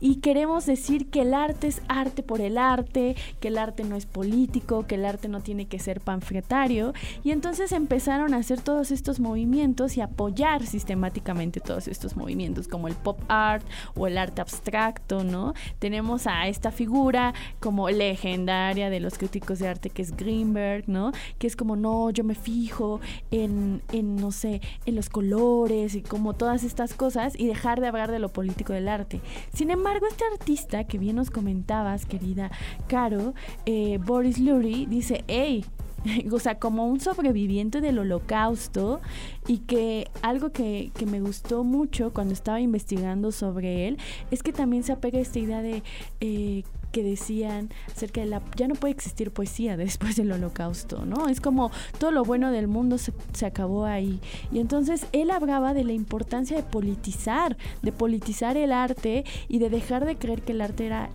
[0.00, 3.96] Y queremos decir que el arte es arte por el arte, que el arte no
[3.96, 6.92] es político, que el arte no tiene que ser panfletario.
[7.24, 12.88] Y entonces empezaron a hacer todos estos movimientos y apoyar sistemáticamente todos estos movimientos, como
[12.88, 15.54] el pop art o el arte abstracto, ¿no?
[15.78, 21.12] Tenemos a esta figura como legendaria de los críticos de arte que es Greenberg, ¿no?
[21.38, 26.02] Que es como, no, yo me fijo en, en no sé, en los colores y
[26.02, 29.20] como todas estas cosas y dejar de hablar de lo político del arte.
[29.52, 32.50] Sin embargo, embargo, este artista que bien nos comentabas, querida
[32.88, 33.32] Caro,
[33.64, 35.64] eh, Boris Lurie, dice, hey,
[36.32, 39.00] o sea, como un sobreviviente del holocausto
[39.46, 43.98] y que algo que, que, me gustó mucho cuando estaba investigando sobre él
[44.30, 45.82] es que también se apega a esta idea de
[46.20, 51.28] eh, que decían acerca de la ya no puede existir poesía después del holocausto, ¿no?
[51.28, 54.20] Es como todo lo bueno del mundo se, se, acabó ahí.
[54.52, 59.70] Y entonces él hablaba de la importancia de politizar, de politizar el arte y de
[59.70, 61.10] dejar de creer que el arte era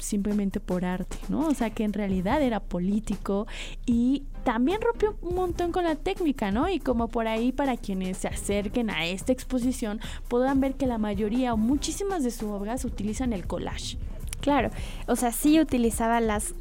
[0.00, 1.46] simplemente por arte, ¿no?
[1.46, 3.46] O sea, que en realidad era político
[3.86, 6.68] y también rompió un montón con la técnica, ¿no?
[6.68, 10.98] Y como por ahí para quienes se acerquen a esta exposición podrán ver que la
[10.98, 13.98] mayoría o muchísimas de sus obras utilizan el collage.
[14.40, 14.70] Claro,
[15.06, 16.54] o sea, sí utilizaba las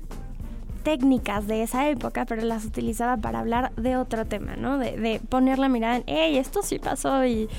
[0.88, 4.78] técnicas de esa época, pero las utilizaba para hablar de otro tema, ¿no?
[4.78, 7.50] De, poner la mirada en, hey, esto sí pasó y,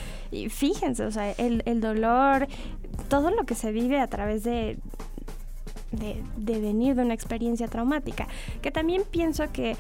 [0.49, 2.49] fíjense, o sea, el, el, dolor,
[3.09, 4.79] todo lo que se vive a través de,
[5.93, 8.27] de, de venir de una experiencia traumática,
[8.63, 9.77] que también pienso que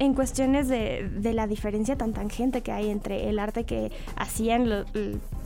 [0.00, 4.86] en cuestiones de, la diferencia tan tangente que hay entre el arte que hacían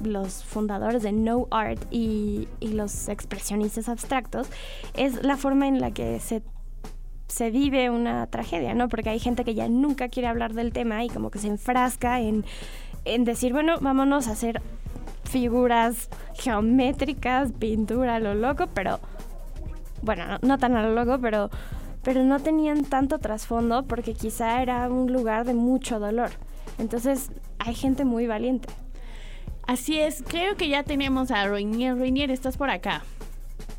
[0.02, 4.48] los fundadores de No Art y, los expresionistas abstractos,
[4.94, 6.42] es la forma en la que se
[7.26, 8.88] se vive una tragedia, ¿no?
[8.88, 12.20] Porque hay gente que ya nunca quiere hablar del tema y como que se enfrasca
[12.20, 12.44] en,
[13.06, 14.62] en decir, bueno, vámonos a hacer
[15.24, 19.00] figuras geométricas, pintura, lo loco, pero
[20.04, 21.50] bueno, no tan anólogo, pero,
[22.02, 26.30] pero no tenían tanto trasfondo porque quizá era un lugar de mucho dolor.
[26.78, 28.68] Entonces hay gente muy valiente.
[29.66, 31.96] Así es, creo que ya tenemos a Rainier.
[31.96, 33.02] Rainier, ¿estás por acá?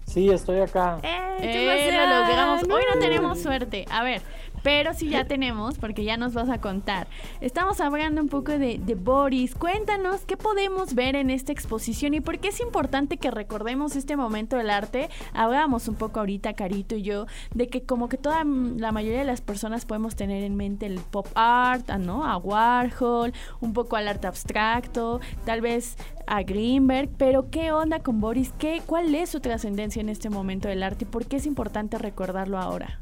[0.08, 1.00] Sí, estoy acá.
[1.04, 2.64] ¡Eh, eh lo logramos.
[2.64, 3.86] Hoy no tenemos suerte.
[3.92, 4.22] A ver,
[4.66, 7.06] pero sí ya tenemos, porque ya nos vas a contar.
[7.40, 9.54] Estamos hablando un poco de, Boris.
[9.54, 14.18] Cuéntanos qué podemos ver en esta exposición y por qué es importante que recordemos este
[14.18, 15.10] momento del arte.
[15.34, 19.26] Hablábamos un poco ahorita, Carito y yo, de que como que toda la mayoría de
[19.26, 22.26] las personas podemos tener en mente el pop art, ah, ¿no?
[22.26, 28.20] A Warhol, un poco al arte abstracto, tal vez a Greenberg, pero ¿qué onda con
[28.20, 28.52] Boris?
[28.58, 32.00] ¿Qué, ¿Cuál es su trascendencia en este momento del arte y por qué es importante
[32.00, 32.98] recordarlo ahora?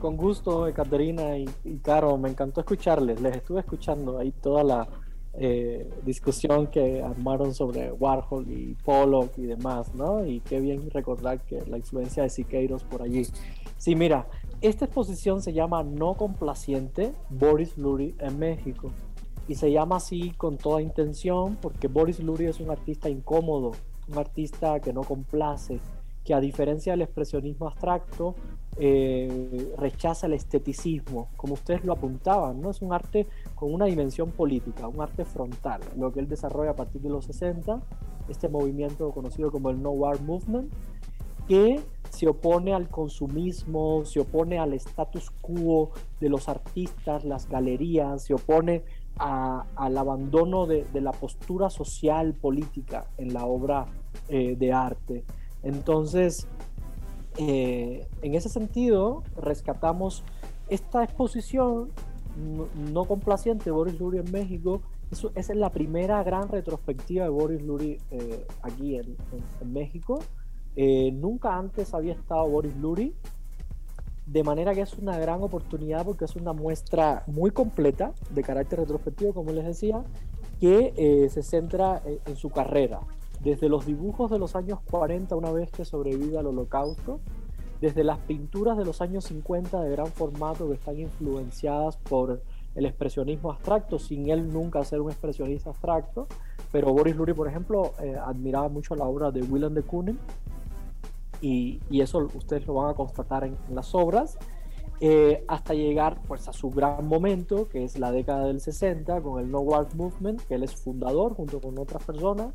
[0.00, 1.46] Con gusto, Caterina y,
[1.82, 3.20] Caro, me encantó escucharles.
[3.20, 4.88] Les estuve escuchando ahí toda la
[5.34, 10.24] eh, discusión que armaron sobre Warhol y Pollock y demás, ¿no?
[10.24, 13.26] Y qué bien recordar que la influencia de Siqueiros por allí.
[13.76, 14.28] Sí, mira,
[14.60, 18.92] esta exposición se llama No Complaciente, Boris Lurie en México.
[19.48, 23.72] Y se llama así con toda intención porque Boris Lurie es un artista incómodo,
[24.08, 25.80] un artista que no complace,
[26.24, 28.34] que a diferencia del expresionismo abstracto,
[28.76, 32.70] eh, rechaza el esteticismo, como ustedes lo apuntaban, ¿no?
[32.70, 36.76] Es un arte con una dimensión política, un arte frontal, lo que él desarrolla a
[36.76, 37.80] partir de los 60,
[38.28, 40.72] este movimiento conocido como el No War Movement,
[41.48, 48.22] que se opone al consumismo, se opone al status quo de los artistas, las galerías,
[48.22, 48.82] se opone
[49.18, 53.86] al abandono de, la postura social, política en la obra
[54.28, 55.24] eh, de arte.
[55.62, 56.46] Entonces,
[57.38, 60.24] eh, en ese sentido, rescatamos
[60.68, 61.90] esta exposición
[62.92, 64.82] no, complaciente Boris Luri en México.
[65.10, 69.16] Esa es la primera gran retrospectiva de Boris Luri eh, aquí en,
[69.72, 70.18] México.
[70.74, 73.14] Eh, nunca antes había estado Boris Luri,
[74.26, 78.80] de manera que es una gran oportunidad porque es una muestra muy completa de carácter
[78.80, 80.04] retrospectivo, como les decía,
[80.60, 83.00] que se centra en su carrera,
[83.40, 87.20] desde los dibujos de los años 40 una vez que sobrevive al holocausto,
[87.80, 92.42] desde las pinturas de los años 50 de gran formato que están influenciadas por
[92.74, 96.26] el expresionismo abstracto, sin él nunca ser un expresionista abstracto,
[96.72, 100.18] pero Boris Lurie, por ejemplo, eh, admiraba mucho la obra de Willem de Kooning,
[101.40, 104.38] y, eso ustedes lo van a constatar en, las obras,
[105.00, 109.40] eh, hasta llegar pues, a su gran momento, que es la década del 60, con
[109.40, 112.52] el No War Movement, que él es fundador junto con otras personas,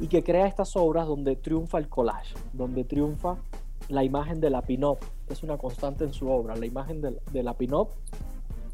[0.00, 3.36] y que crea estas obras donde triunfa el collage, donde triunfa
[3.88, 4.98] la imagen de la pin-up.
[5.28, 7.88] Es una constante en su obra, la imagen de, la pin-up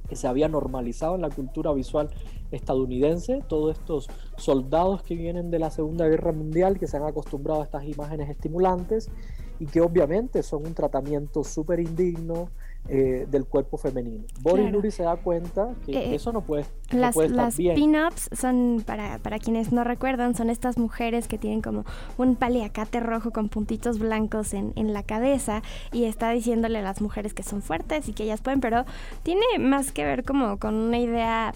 [0.09, 2.11] que se había normalizado en la cultura visual
[2.51, 7.63] estadounidense, todos estos soldados que vienen de la Segunda Guerra Mundial, que se han acostumbrado
[7.63, 9.11] a estas imágenes estimulantes
[9.59, 12.49] y que obviamente son un tratamiento súper indigno,
[12.89, 14.25] eh, del cuerpo femenino.
[14.41, 18.83] Boris Luri se da cuenta que eh, eso no puede, las, no las pin-ups son,
[18.85, 21.85] para, para quienes no recuerdan, son estas mujeres que tienen como
[22.19, 27.01] un paliacate rojo con puntitos blancos en, en la cabeza y está diciéndole a las
[27.01, 28.85] mujeres que son fuertes y que ellas pueden, pero
[29.23, 31.55] tiene más que ver como con una idea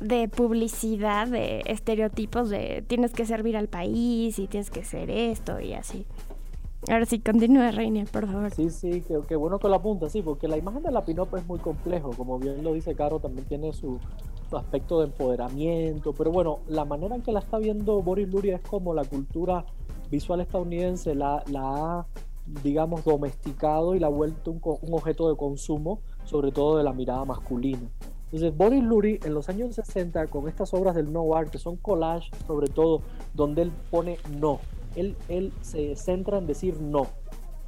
[0.00, 5.60] de publicidad, de estereotipos de tienes que servir al país y tienes que ser esto
[5.60, 6.06] y así.
[6.90, 8.50] Ahora sí, continúa, Reina, por favor.
[8.50, 11.46] Sí, sí, qué, bueno que lo apunta, sí, porque la imagen de la Pinop es
[11.46, 13.98] muy complejo, como bien lo dice Caro, también tiene su,
[14.52, 18.62] aspecto de empoderamiento, pero bueno, la manera en que la está viendo Boris Luria es
[18.62, 19.64] como la cultura
[20.12, 22.06] visual estadounidense la, ha,
[22.62, 26.92] digamos, domesticado y la ha vuelto un, un, objeto de consumo, sobre todo de la
[26.92, 27.90] mirada masculina.
[28.26, 31.76] Entonces, Boris Lurie en los años 60, con estas obras del no art, que son
[31.76, 33.00] collage, sobre todo,
[33.32, 34.60] donde él pone no,
[34.96, 37.06] él, se centra en decir no,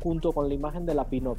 [0.02, 1.38] junto con la imagen de la Pinot.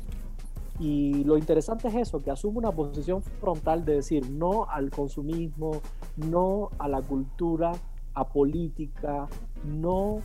[0.80, 5.82] Y lo interesante es eso, que asume una posición frontal de decir no al consumismo,
[6.18, 7.72] no a la cultura
[8.14, 9.28] apolítica,
[9.66, 10.22] no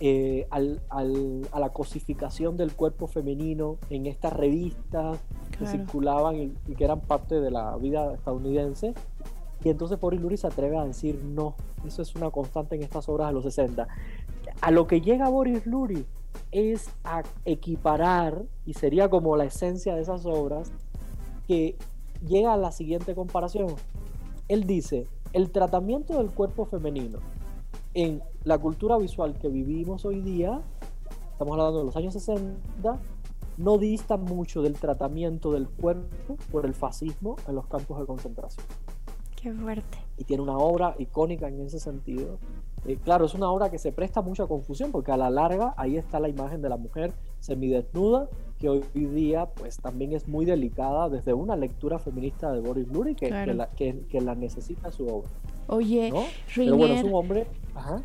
[0.00, 5.20] eh, a la cosificación del cuerpo femenino en estas revistas
[5.56, 8.94] que circulaban y, que eran parte de la vida estadounidense.
[9.62, 11.54] Y entonces Boris Luri se atreve a decir no.
[11.86, 13.86] Eso es una constante en estas obras de los 60.
[14.64, 16.06] A lo que llega Boris Luri
[16.50, 20.72] es a equiparar, y sería como la esencia de esas obras,
[21.46, 21.76] que
[22.26, 23.74] llega a la siguiente comparación.
[24.48, 27.18] Él dice, el tratamiento del cuerpo femenino
[27.92, 30.62] en la cultura visual que vivimos hoy día,
[31.32, 32.98] estamos hablando de los años 60,
[33.58, 38.64] no dista mucho del tratamiento del cuerpo por el fascismo en los campos de concentración.
[39.36, 39.98] Qué fuerte.
[40.16, 42.38] Y tiene una obra icónica en ese sentido,
[42.86, 45.96] eh, claro, es una obra que se presta mucha confusión porque a la larga ahí
[45.96, 48.28] está la imagen de la mujer semidesnuda
[48.58, 53.14] que hoy día pues también es muy delicada desde una lectura feminista de Boris Luri
[53.14, 55.28] que, la, que, la, necesita su obra.
[55.66, 56.12] Oye,
[56.54, 57.46] Pero bueno, es un hombre...
[57.74, 58.02] Ajá.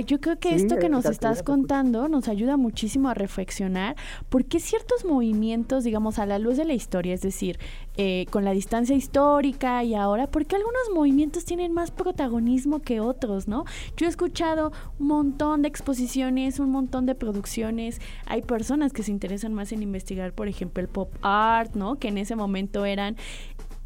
[0.00, 3.96] Yo creo que esto que nos estás contando nos ayuda muchísimo a reflexionar
[4.28, 7.58] por qué ciertos movimientos, digamos, a la luz de la historia, es decir,
[7.96, 13.00] eh, con la distancia histórica y ahora, por qué algunos movimientos tienen más protagonismo que
[13.00, 13.64] otros, ¿no?
[13.96, 19.10] Yo he escuchado un montón de exposiciones, un montón de producciones, hay personas que se
[19.10, 21.96] interesan más en investigar, por ejemplo, el pop art, ¿no?
[21.96, 23.16] Que en ese momento eran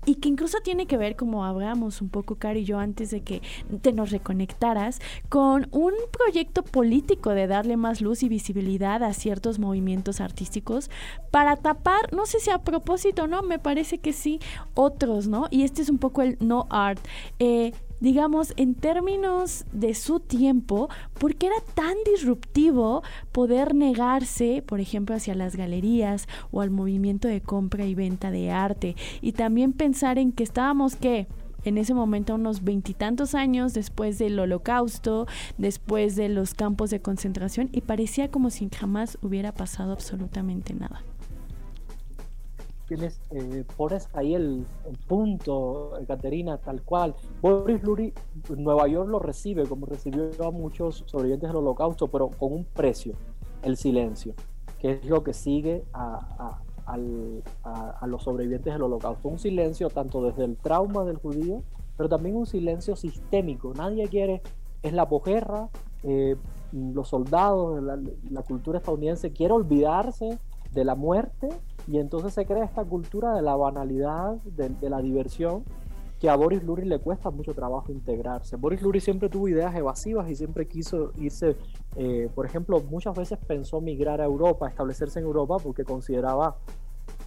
[0.06, 3.22] y que incluso tiene que ver, como hablamos un poco, Cari y yo, antes de
[3.22, 3.42] que
[3.82, 9.58] te nos reconectaras, con un proyecto político de darle más luz y visibilidad a ciertos
[9.58, 10.90] movimientos artísticos
[11.30, 13.42] para tapar, no sé si a propósito, ¿no?
[13.42, 14.40] Me parece que sí,
[14.74, 15.48] otros, ¿no?
[15.50, 17.00] Y este es un poco el no art.
[17.38, 20.88] Eh, digamos, en términos de su tiempo,
[21.18, 27.28] ¿por qué era tan disruptivo poder negarse, por ejemplo, hacia las galerías o al movimiento
[27.28, 28.96] de compra y venta de arte?
[29.20, 31.26] Y también pensar en que estábamos, ¿qué?
[31.64, 35.26] en ese momento unos veintitantos años después del holocausto,
[35.58, 41.02] después de los campos de concentración, y parecía como si jamás hubiera pasado absolutamente nada
[42.90, 44.66] tienes, eh, pones ahí el,
[45.06, 47.14] punto, Caterina, tal cual.
[47.40, 48.12] Boris Luri,
[48.56, 53.14] Nueva York lo recibe como recibió a muchos sobrevivientes del holocausto, pero con un precio,
[53.62, 54.34] el silencio,
[54.80, 59.28] que es lo que sigue a, a, los sobrevivientes del holocausto.
[59.28, 61.62] Un silencio tanto desde el trauma del judío,
[61.96, 63.72] pero también un silencio sistémico.
[63.72, 64.42] Nadie quiere,
[64.82, 65.68] es la posguerra,
[66.02, 66.34] eh,
[66.72, 70.40] los soldados, la, la cultura estadounidense quiere olvidarse
[70.72, 71.48] de la muerte
[71.86, 75.64] y entonces se crea esta cultura de la banalidad, de, la diversión,
[76.20, 78.56] que a Boris Luri le cuesta mucho trabajo integrarse.
[78.56, 81.56] Boris Luri siempre tuvo ideas evasivas y siempre quiso irse,
[81.96, 86.56] eh, por ejemplo, muchas veces pensó migrar a Europa, establecerse en Europa porque consideraba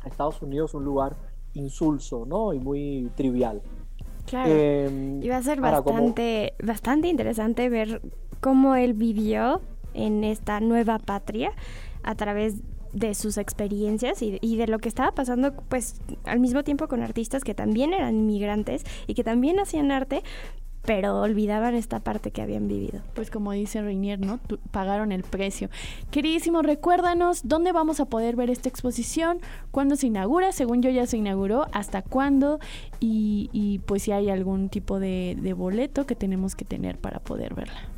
[0.04, 1.16] a Estados Unidos un lugar
[1.54, 2.54] insulso, ¿no?
[2.54, 3.62] Y muy trivial.
[4.26, 4.50] Claro.
[4.54, 8.02] Eh, y va a ser bastante, bastante interesante ver
[8.40, 9.62] cómo él vivió
[9.94, 11.52] en esta nueva patria
[12.04, 12.62] a través
[12.94, 17.44] de sus experiencias y, de lo que estaba pasando, pues al mismo tiempo con artistas
[17.44, 20.24] que también eran inmigrantes y que también hacían arte,
[20.84, 23.02] pero olvidaban esta parte que habían vivido.
[23.16, 24.40] Pues como dice Reinier, ¿no?
[24.72, 25.70] pagaron el precio.
[26.12, 29.40] Queridísimo, recuérdanos dónde vamos a poder ver esta exposición,
[29.72, 32.60] cuándo se inaugura, según yo ya se inauguró, hasta cuándo
[33.00, 37.20] y, y pues si hay algún tipo de, de boleto que tenemos que tener para
[37.20, 37.90] poder verla.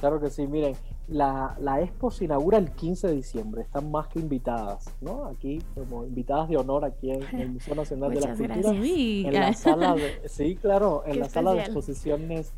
[0.00, 0.74] Claro que sí, miren,
[1.08, 5.26] la, la, expo se inaugura el 15 de diciembre, están más que invitadas, ¿no?
[5.26, 8.54] Aquí como invitadas de honor aquí en, el Museo Nacional de la Cultura.
[8.72, 12.52] En la sala de, sí, claro, en la sala de exposiciones,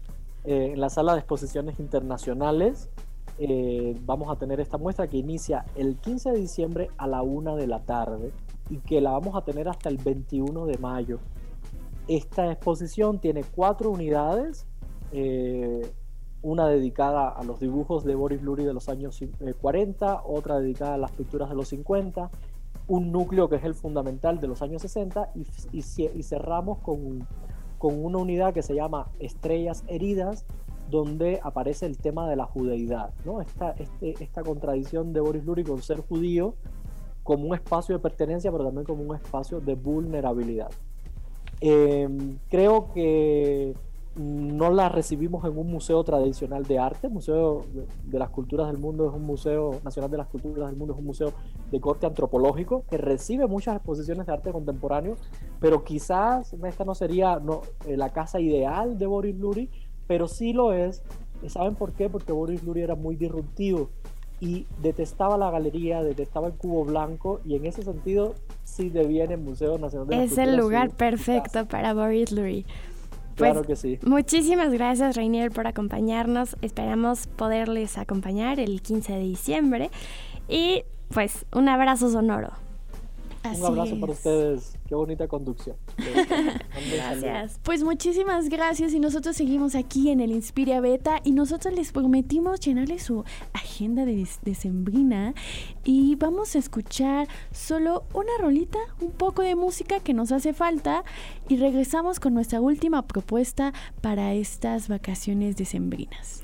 [0.45, 2.89] eh, en la sala de exposiciones internacionales
[3.39, 7.57] eh, vamos a tener esta muestra que inicia el 15 de diciembre a la una
[7.57, 8.33] de la tarde
[8.71, 11.19] y que la vamos a tener hasta el 21 de mayo.
[12.09, 14.67] Esta exposición tiene cuatro unidades.
[15.13, 15.91] Eh,
[16.43, 19.21] una dedicada a los dibujos de Boris Luri de los años
[19.61, 22.31] 40, eh, otra dedicada a las pinturas de los 50,
[22.89, 25.31] un núcleo que es el fundamental de los años 60
[25.73, 25.83] y,
[26.23, 27.27] cerramos con,
[27.79, 30.45] con, una unidad que se llama Estrellas Heridas,
[30.91, 33.41] donde aparece el tema de la judeidad, ¿no?
[33.41, 36.55] esta, este, esta contradicción de Boris Luri con ser judío
[37.23, 40.71] como un espacio de pertenencia, pero también como un espacio de vulnerabilidad.
[41.61, 43.75] Em, creo que
[44.15, 47.09] no la recibimos en un museo tradicional de arte.
[47.09, 47.65] Museo
[48.05, 50.99] de las Culturas del Mundo es un museo nacional de las culturas del mundo, es
[50.99, 51.33] un museo
[51.71, 55.17] de corte antropológico que recibe muchas exposiciones de arte contemporáneo,
[55.61, 59.71] pero quizás esta no sería no, eh, la casa ideal de Boris Luri,
[60.07, 61.03] pero sí lo es.
[61.47, 62.09] ¿Saben por qué?
[62.09, 63.89] Porque Boris Luri era muy disruptivo
[64.43, 68.35] y detestaba la galería, detestaba el cubo blanco y en ese sentido
[68.65, 72.65] sí deviene el Museo Nacional de las Es el lugar perfecto para Boris Lurie.
[73.43, 73.99] Pues, claro que sí.
[74.03, 76.57] Muchísimas gracias, Rainier, por acompañarnos.
[76.63, 79.91] Esperamos poderles acompañar el 15 de diciembre.
[80.49, 82.53] Y pues un abrazo sonoro.
[83.45, 84.79] Un abrazo para ustedes.
[84.87, 85.77] Qué bonita conducción.
[86.93, 87.59] gracias.
[87.63, 92.61] Pues muchísimas gracias y nosotros seguimos aquí en el Inspiria Beta y nosotros les prometimos
[92.61, 95.35] llenarles su agenda de decembrina
[95.85, 101.05] y vamos a escuchar solo una rolita, un poco de música que nos hace falta
[101.49, 106.43] y regresamos con nuestra última propuesta para estas vacaciones decembrinas.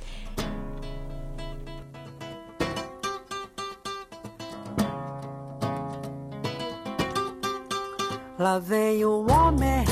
[8.39, 9.85] Lá vem o homem,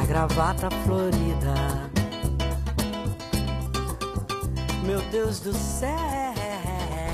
[0.00, 1.54] a gravata florida,
[4.86, 5.90] Meu Deus do céu.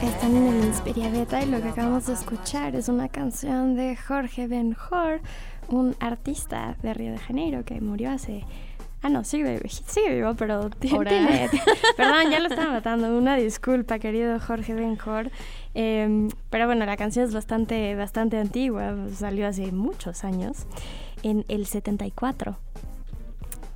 [0.02, 3.96] Están en el Inspiria Beta y lo que acabamos de escuchar es una canción de
[3.96, 5.20] Jorge Ben Hor,
[5.68, 8.44] un artista de Río de Janeiro que murió hace
[9.02, 11.48] Ah, no, sigue, sigue vivo, pero tiene...
[11.96, 13.16] Perdón, ya lo estaba matando.
[13.16, 15.30] Una disculpa, querido Jorge Benjor.
[15.74, 18.94] Em, pero bueno, la canción es bastante, bastante antigua.
[19.14, 20.66] Salió hace muchos años,
[21.22, 22.56] en el 74.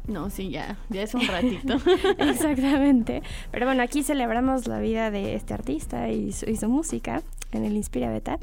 [0.06, 1.76] No, sí, ya, ya es un ratito.
[2.18, 3.22] Exactamente.
[3.50, 7.22] Pero bueno, aquí celebramos la vida de este artista y su, y su música
[7.52, 8.38] en el Inspira Beta.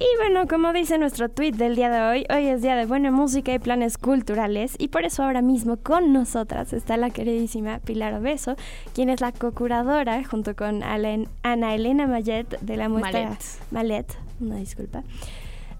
[0.00, 3.10] Y bueno, como dice nuestro tweet del día de hoy, hoy es día de buena
[3.10, 8.14] música y planes culturales y por eso ahora mismo con nosotras está la queridísima Pilar
[8.14, 8.54] Obeso,
[8.94, 13.36] quien es la co-curadora junto con Ana Elena Mallet de la muestra
[13.72, 15.02] Malet, una disculpa.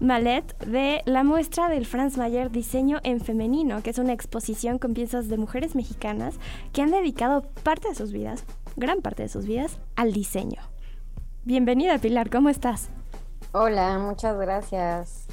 [0.01, 4.95] Malet de la muestra del Franz Mayer Diseño en Femenino, que es una exposición con
[4.95, 6.35] piezas de mujeres mexicanas
[6.73, 8.43] que han dedicado parte de sus vidas,
[8.75, 10.59] gran parte de sus vidas, al diseño.
[11.45, 12.89] Bienvenida Pilar, ¿cómo estás?
[13.51, 15.25] Hola, muchas gracias.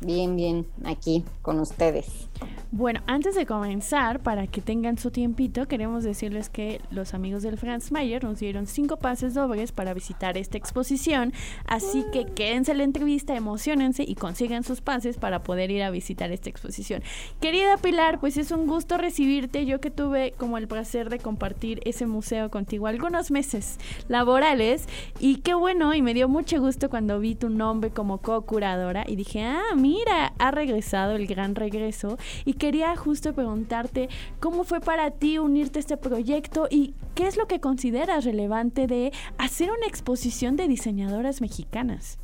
[0.00, 2.28] Bien, bien, aquí con ustedes.
[2.72, 7.56] Bueno, antes de comenzar, para que tengan su tiempito, queremos decirles que los amigos del
[7.56, 11.32] Franz Mayer nos dieron cinco pases dobles para visitar esta exposición,
[11.64, 15.90] así que quédense en la entrevista, emocionense y consigan sus pases para poder ir a
[15.90, 17.02] visitar esta exposición.
[17.40, 21.80] Querida Pilar, pues es un gusto recibirte, yo que tuve como el placer de compartir
[21.84, 23.78] ese museo contigo algunos meses
[24.08, 24.88] laborales
[25.20, 29.14] y qué bueno, y me dio mucho gusto cuando vi tu nombre como co-curadora y
[29.14, 34.08] dije, ah, mira, ha regresado el gran regreso y quería justo preguntarte
[34.40, 38.86] cómo fue para ti unirte a este proyecto y qué es lo que consideras relevante
[38.86, 42.18] de hacer una exposición de diseñadoras mexicanas.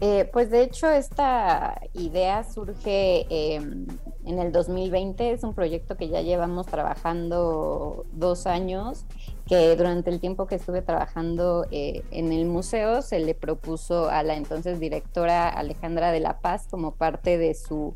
[0.00, 3.86] Eh, pues de hecho esta idea surge em,
[4.26, 9.06] en el 2020, es un proyecto que ya llevamos trabajando dos años,
[9.46, 14.22] que durante el tiempo que estuve trabajando eh, en el museo se le propuso a
[14.22, 17.94] la entonces directora Alejandra de la Paz como parte de su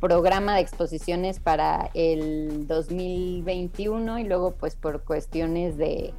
[0.00, 6.12] programa de exposiciones para el 2021 y luego pues por cuestiones de,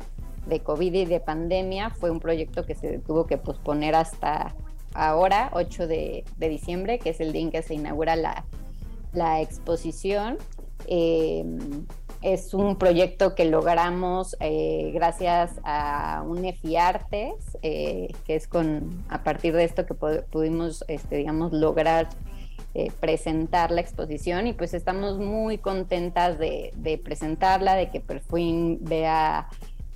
[0.48, 4.56] de COVID y de pandemia fue un proyecto que se tuvo que posponer hasta
[4.94, 8.46] ahora, 8 de, diciembre, que es el día en que se inaugura la,
[9.14, 10.38] la exposición.
[10.88, 11.86] Em,
[12.22, 19.24] es un proyecto que logramos eh, gracias a un EFIARTES, eh, que es con a
[19.24, 22.10] partir de esto que pudimos, este, digamos, lograr
[22.74, 29.48] eh, presentar la exposición y pues estamos muy contentas de, presentarla, de que Perfuín vea,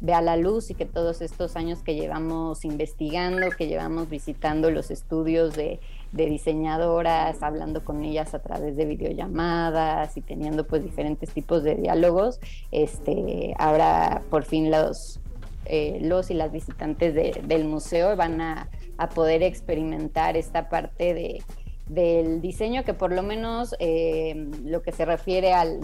[0.02, 4.92] vea la luz y que todos estos años que llevamos investigando, que llevamos visitando los
[4.92, 5.80] estudios de,
[6.12, 12.42] diseñadoras, hablando con ellas a través de videollamadas y teniendo pues diferentes tipos de diálogos,
[12.72, 15.22] este, ahora por fin los,
[15.66, 18.68] eh, los y las visitantes del museo van a
[19.16, 21.42] poder experimentar esta parte de
[21.92, 25.82] del diseño que por lo menos eh, lo que se refiere al,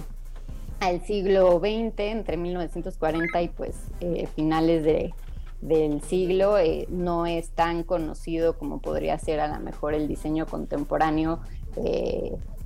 [0.80, 5.14] al, siglo XX, entre 1940 y pues eh, finales de,
[5.62, 10.46] del siglo, eh, no es tan conocido como podría ser a lo mejor el diseño
[10.46, 11.40] contemporáneo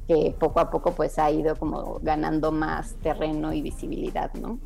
[0.07, 4.59] que poco a poco pues ha ido como ganando más terreno y visibilidad, ¿no?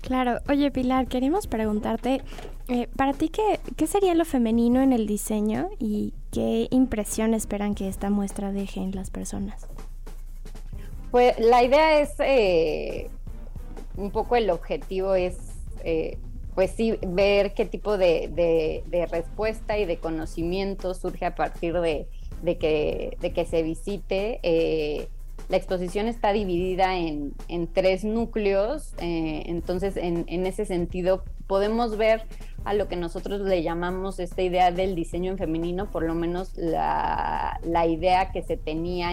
[0.00, 2.22] Claro, oye Pilar, queremos preguntarte,
[2.68, 7.74] eh, para ti, qué, ¿qué sería lo femenino en el diseño y qué impresión esperan
[7.74, 9.68] que esta muestra deje en las personas?
[11.10, 13.08] Pues la idea es, eh,
[13.96, 15.36] un poco el objetivo es,
[15.84, 16.18] eh,
[16.54, 22.08] pues sí, ver qué tipo de, respuesta y de conocimiento surge a partir de,
[22.58, 25.08] que, de que se visite.
[25.48, 27.34] La exposición está dividida en,
[27.72, 32.24] tres núcleos, eh, entonces en, ese sentido podemos ver
[32.68, 36.52] a lo que nosotros le llamamos esta idea del diseño en femenino, por lo menos
[36.54, 37.58] la,
[37.88, 39.08] idea que se tenía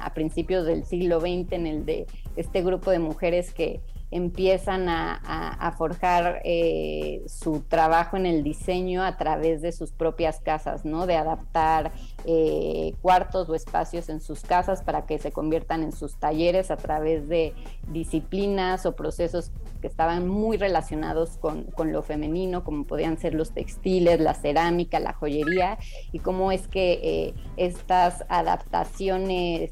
[0.00, 5.74] a principios del siglo XX en el de este grupo de mujeres que, empiezan a,
[5.76, 11.06] forjar eh, su trabajo en el diseño a través de sus propias casas, ¿no?
[11.06, 11.92] De adaptar
[12.24, 16.76] eh, cuartos o espacios en sus casas para que se conviertan en sus talleres a
[16.76, 17.54] través de
[17.92, 24.20] disciplinas o procesos que estaban muy relacionados con, lo femenino, como podían ser los textiles,
[24.20, 25.78] la cerámica, la joyería,
[26.10, 29.70] y cómo es que eh, estas adaptaciones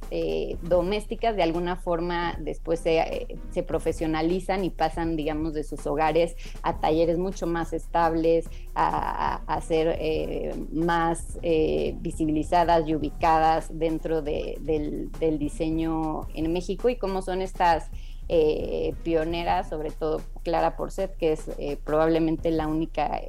[0.63, 6.79] domésticas de alguna forma después se, se profesionalizan y pasan, digamos, de sus hogares a
[6.79, 16.29] talleres mucho más estables, a, ser eh, más eh, visibilizadas y ubicadas dentro del, diseño
[16.35, 17.91] en México y cómo son estas
[18.29, 21.51] eh, pionera, sobre todo Clara Porcet, que es
[21.85, 23.21] probablemente la única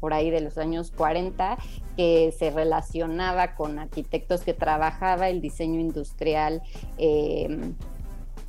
[0.00, 1.56] por ahí de los años 40
[1.96, 6.62] que se relacionaba con arquitectos que trabajaba el diseño industrial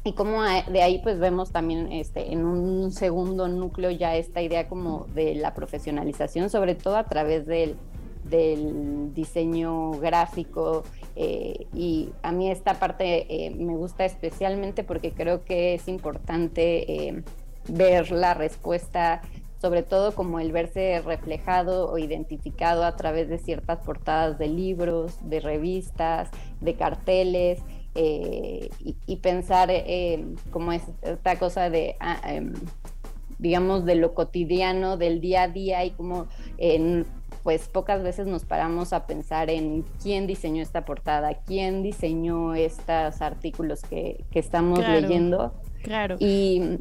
[0.07, 4.69] y como de ahí pues vemos también este, en un segundo núcleo ya esta idea
[4.69, 7.75] como de la profesionalización, sobre todo a través del,
[8.23, 10.83] del diseño gráfico
[11.15, 17.07] eh, y a mí esta parte eh, me gusta especialmente porque creo que es importante
[17.09, 17.23] eh,
[17.67, 19.21] ver la respuesta
[19.59, 25.17] sobre todo como el verse reflejado o identificado a través de ciertas portadas de libros,
[25.27, 26.29] de revistas,
[26.61, 27.59] de carteles,
[27.99, 28.69] eh,
[29.07, 32.53] y, pensar eh, como esta cosa de, ah, em,
[33.39, 36.27] digamos, de lo cotidiano, del día a día y como
[36.59, 37.07] en
[37.41, 43.21] pues pocas veces nos paramos a pensar en quién diseñó esta portada, quién diseñó estos
[43.21, 45.53] artículos que, estamos leyendo.
[45.81, 46.17] Claro.
[46.19, 46.79] Y,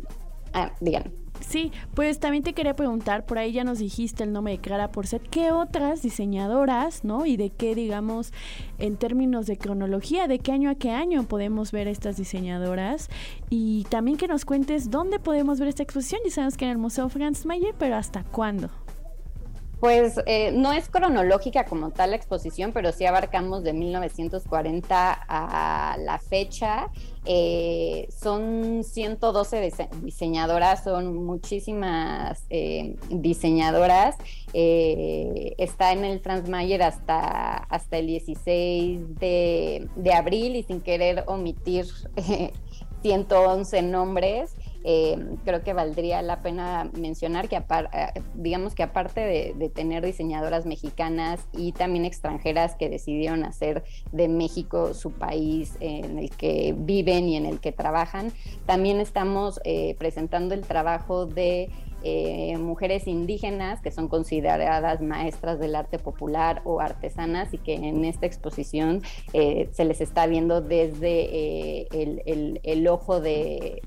[0.53, 1.05] ah, digan.
[1.41, 4.91] Sí, pues también te quería preguntar, por ahí ya nos dijiste el nombre de Clara
[4.91, 7.27] Porcet, ¿qué otras diseñadoras, no?
[7.27, 8.33] Y de qué, digamos,
[8.79, 13.09] en términos de cronología, de qué año a qué año podemos ver estas diseñadoras?
[13.51, 16.21] Y también que nos cuentes dónde podemos ver esta exposición.
[16.25, 18.71] Ya sabemos que en el Museo Franz Mayer, pero ¿hasta cuándo?
[19.81, 25.97] Pues eh, no es cronológica como tal la exposición, pero sí abarcamos de 1940 a
[25.99, 26.89] la fecha.
[27.27, 29.73] Eh, son 112
[30.03, 34.17] diseñadoras, son muchísimas eh, diseñadoras.
[34.53, 41.25] está en el Franz Mayer hasta, hasta el 16 de, de abril y sin querer
[41.27, 41.87] omitir
[43.03, 44.55] 111 nombres.
[44.89, 47.63] Eh, creo que valdría la pena mencionar que, eh,
[48.35, 53.83] digamos que aparte de, tener diseñadoras mexicanas y también extranjeras que decidieron hacer
[54.13, 58.31] de México su país en el que viven y en el que trabajan,
[58.65, 61.69] también estamos eh, presentando el trabajo de
[62.09, 68.05] eh, mujeres indígenas que son consideradas maestras del arte popular o artesanas y que en
[68.05, 69.03] esta exposición
[69.33, 73.81] eh, se les está viendo desde eh, el, ojo del,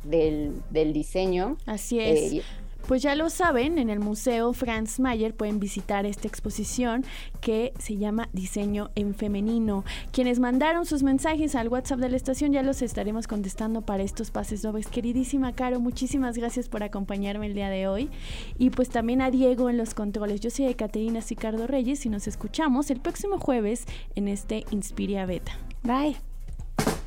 [0.70, 1.56] diseño.
[1.66, 2.44] Así es.
[2.90, 7.06] Pues ya lo saben, en el Museo Franz Mayer pueden visitar esta exposición
[7.40, 9.86] que se llama Diseño en Femenino.
[10.12, 14.32] Quienes mandaron sus mensajes al WhatsApp de la estación ya los estaremos contestando para estos
[14.32, 14.88] pases dobles.
[14.88, 18.10] Queridísima Caro, muchísimas gracias por acompañarme el día de hoy.
[18.58, 20.42] Y pues también a Diego en los controles.
[20.42, 23.86] Yo soy Ecaterina Sicardo Reyes y nos escuchamos el próximo jueves
[24.16, 25.52] en este Inspiria Beta.
[25.84, 26.16] Bye.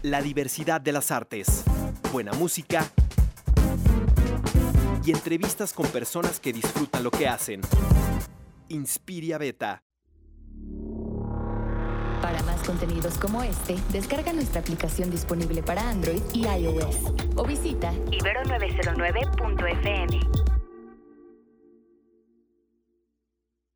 [0.03, 1.65] La diversidad de las artes.
[2.13, 2.89] Buena música
[5.05, 7.63] y entrevistas con personas que disfrutan lo que hacen.
[8.69, 9.83] Inspiria Beta.
[12.21, 16.97] Para más contenidos como este, descarga nuestra aplicación disponible para Android y iOS
[17.35, 20.21] o visita ibero909.fm.